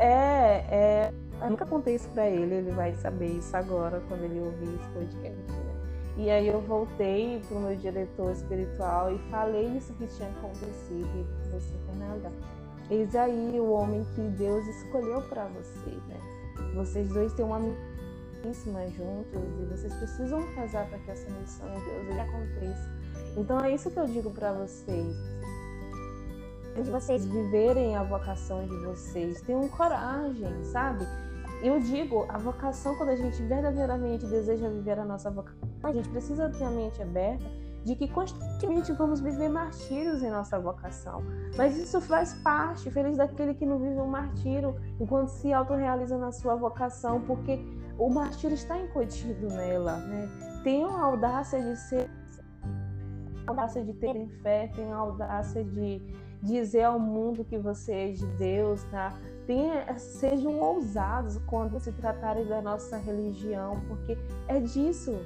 [0.00, 4.40] é, é, eu nunca contei isso pra ele, ele vai saber isso agora quando ele
[4.40, 5.67] ouvir esse podcast.
[6.18, 11.08] E aí eu voltei para o meu diretor espiritual e falei isso que tinha acontecido.
[11.16, 12.32] E você, Fernanda,
[12.90, 16.20] eis aí o homem que Deus escolheu para você, né?
[16.74, 17.60] Vocês dois têm uma
[18.44, 22.90] missão juntos e vocês precisam rezar para que essa missão de Deus aconteça.
[23.36, 25.16] Então é isso que eu digo para vocês.
[26.74, 31.06] De vocês viverem a vocação de vocês, tenham coragem, sabe?
[31.62, 36.08] Eu digo, a vocação, quando a gente verdadeiramente deseja viver a nossa vocação, a gente
[36.08, 37.44] precisa ter a mente aberta
[37.84, 41.22] de que constantemente vamos viver martírios em nossa vocação.
[41.56, 46.30] Mas isso faz parte, feliz daquele que não vive um martírio enquanto se autorrealiza na
[46.30, 47.58] sua vocação, porque
[47.98, 50.28] o martírio está incontido nela, né?
[50.62, 52.10] Tenham a audácia de ser,
[53.46, 56.02] a audácia de terem fé, tenham a audácia de
[56.42, 59.12] dizer ao mundo que você é de Deus, tá?
[59.48, 65.18] Tenha, sejam ousados quando se tratarem da nossa religião, porque é disso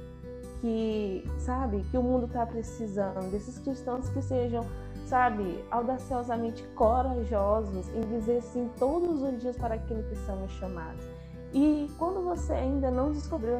[0.61, 4.65] que, sabe, que o mundo está precisando, desses cristãos que sejam,
[5.07, 11.03] sabe, audaciosamente corajosos em dizer sim todos os dias para aquilo que somos chamados.
[11.53, 13.59] E quando você ainda não descobriu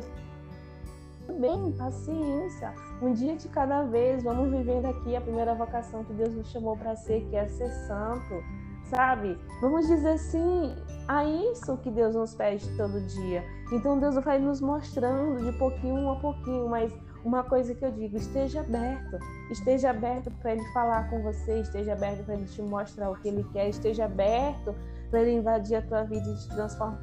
[1.41, 6.33] bem, paciência, um dia de cada vez, vamos vivendo aqui a primeira vocação que Deus
[6.33, 8.62] nos chamou para ser, que é ser santo
[8.95, 9.37] sabe?
[9.59, 10.75] Vamos dizer sim
[11.07, 13.43] a isso que Deus nos pede todo dia.
[13.71, 18.17] Então Deus vai nos mostrando de pouquinho a pouquinho, mas uma coisa que eu digo,
[18.17, 19.17] esteja aberto,
[19.49, 23.27] esteja aberto para ele falar com você, esteja aberto para ele te mostrar o que
[23.27, 24.75] ele quer, esteja aberto
[25.09, 27.01] para ele invadir a tua vida e te transformar.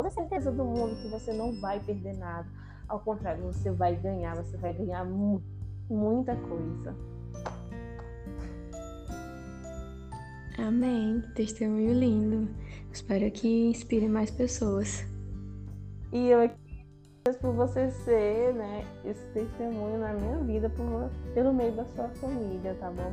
[0.00, 2.48] Com certeza do mundo que você não vai perder nada.
[2.88, 5.04] Ao contrário, você vai ganhar, você vai ganhar
[5.88, 7.11] muita coisa.
[10.58, 11.22] Amém.
[11.34, 12.48] Testemunho lindo.
[12.92, 15.04] Espero que inspire mais pessoas.
[16.12, 16.50] E eu
[17.40, 22.76] por você ser, né, esse testemunho na minha vida por, pelo meio da sua família,
[22.80, 23.12] tá bom?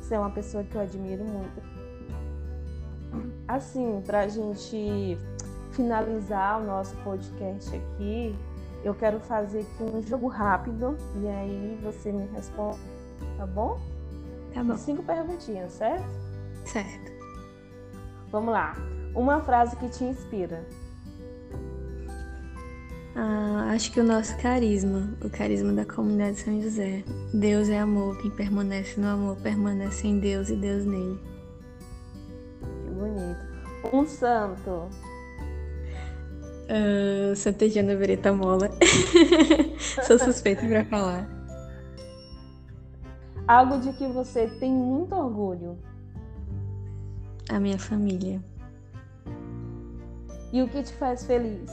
[0.00, 1.60] Você é uma pessoa que eu admiro muito.
[3.48, 5.18] Assim, pra gente
[5.72, 8.34] finalizar o nosso podcast aqui,
[8.84, 12.78] eu quero fazer aqui um jogo rápido e aí você me responde,
[13.36, 13.80] tá bom?
[14.54, 14.76] Tá bom.
[14.76, 16.27] Cinco perguntinhas, certo?
[16.72, 17.12] Certo.
[18.30, 18.76] Vamos lá.
[19.14, 20.64] Uma frase que te inspira.
[23.16, 27.02] Ah, acho que o nosso carisma, o carisma da comunidade São José.
[27.32, 31.18] Deus é amor, quem permanece no amor permanece em Deus e Deus nele.
[32.60, 33.96] Que bonito.
[33.96, 34.88] Um santo.
[36.68, 38.70] Uh, Santa Jana Vereta Mola.
[40.06, 41.28] Sou suspeita para falar.
[43.48, 45.78] Algo de que você tem muito orgulho.
[47.50, 48.42] A minha família.
[50.52, 51.70] E o que te faz feliz?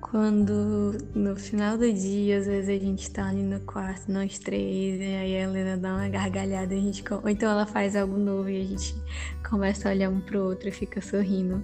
[0.00, 4.98] Quando no final do dia, às vezes a gente tá ali no quarto, nós três,
[4.98, 8.48] e aí a Helena dá uma gargalhada, a gente, ou então ela faz algo novo
[8.48, 8.94] e a gente
[9.48, 11.62] começa a olhar um pro outro e fica sorrindo.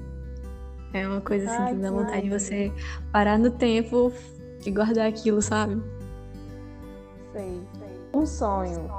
[0.92, 2.72] É uma coisa assim Ai, que dá vontade de você
[3.10, 4.12] parar no tempo
[4.64, 5.82] e guardar aquilo, sabe?
[7.32, 7.88] Sei, sei.
[8.12, 8.90] Um sonho.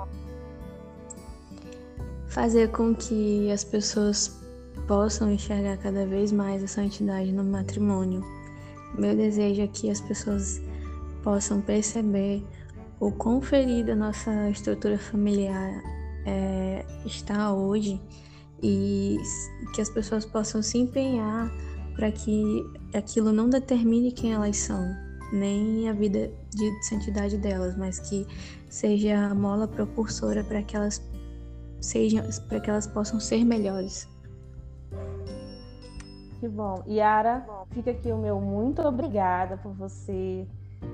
[2.35, 4.41] Fazer com que as pessoas
[4.89, 8.21] possam enxergar cada vez mais a santidade no matrimônio.
[8.99, 10.61] Meu desejo é que as pessoas
[11.23, 12.43] possam perceber
[12.99, 15.81] o quão ferida nossa estrutura familiar
[16.25, 18.01] é, está hoje
[18.61, 19.17] e
[19.73, 21.49] que as pessoas possam se empenhar
[21.95, 24.93] para que aquilo não determine quem elas são,
[25.31, 28.27] nem a vida de santidade delas, mas que
[28.67, 31.01] seja a mola propulsora para que elas
[31.85, 34.07] sejam, para que elas possam ser melhores.
[36.39, 36.83] Que bom.
[36.87, 40.47] Yara, fica aqui o meu muito obrigada por você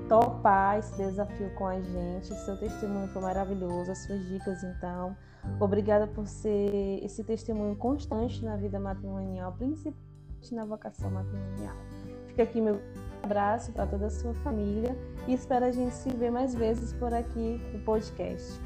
[0.08, 2.26] topar esse desafio com a gente.
[2.26, 5.16] Seu testemunho foi maravilhoso, as suas dicas, então.
[5.58, 11.76] Obrigada por ser esse testemunho constante na vida matrimonial, principalmente na vocação matrimonial.
[12.28, 12.80] Fica aqui meu
[13.22, 17.12] abraço para toda a sua família e espero a gente se ver mais vezes por
[17.12, 18.60] aqui no podcast.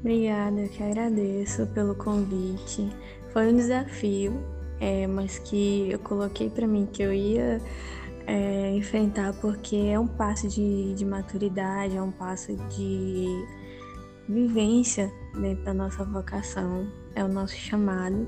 [0.00, 2.88] Obrigada, eu que agradeço pelo convite.
[3.34, 4.42] Foi um desafio,
[4.80, 7.60] é, mas que eu coloquei para mim que eu ia
[8.26, 13.26] é, enfrentar porque é um passo de, de maturidade, é um passo de
[14.26, 18.26] vivência dentro da nossa vocação, é o nosso chamado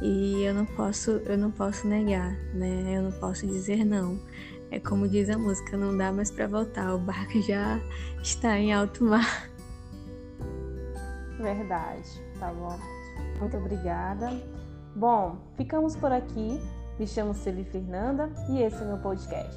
[0.00, 2.96] e eu não posso eu não posso negar, né?
[2.96, 4.20] Eu não posso dizer não.
[4.70, 7.80] É como diz a música, não dá mais para voltar, o barco já
[8.22, 9.50] está em alto mar.
[11.38, 12.78] Verdade, tá bom.
[13.38, 14.30] Muito obrigada.
[14.94, 16.60] Bom, ficamos por aqui.
[16.98, 19.56] Me chamo Celi Fernanda e esse é meu podcast.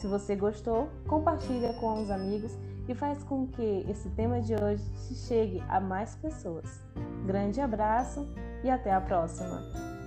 [0.00, 2.58] Se você gostou, compartilha com os amigos
[2.88, 4.82] e faz com que esse tema de hoje
[5.28, 6.82] chegue a mais pessoas.
[7.24, 8.26] Grande abraço
[8.64, 9.99] e até a próxima!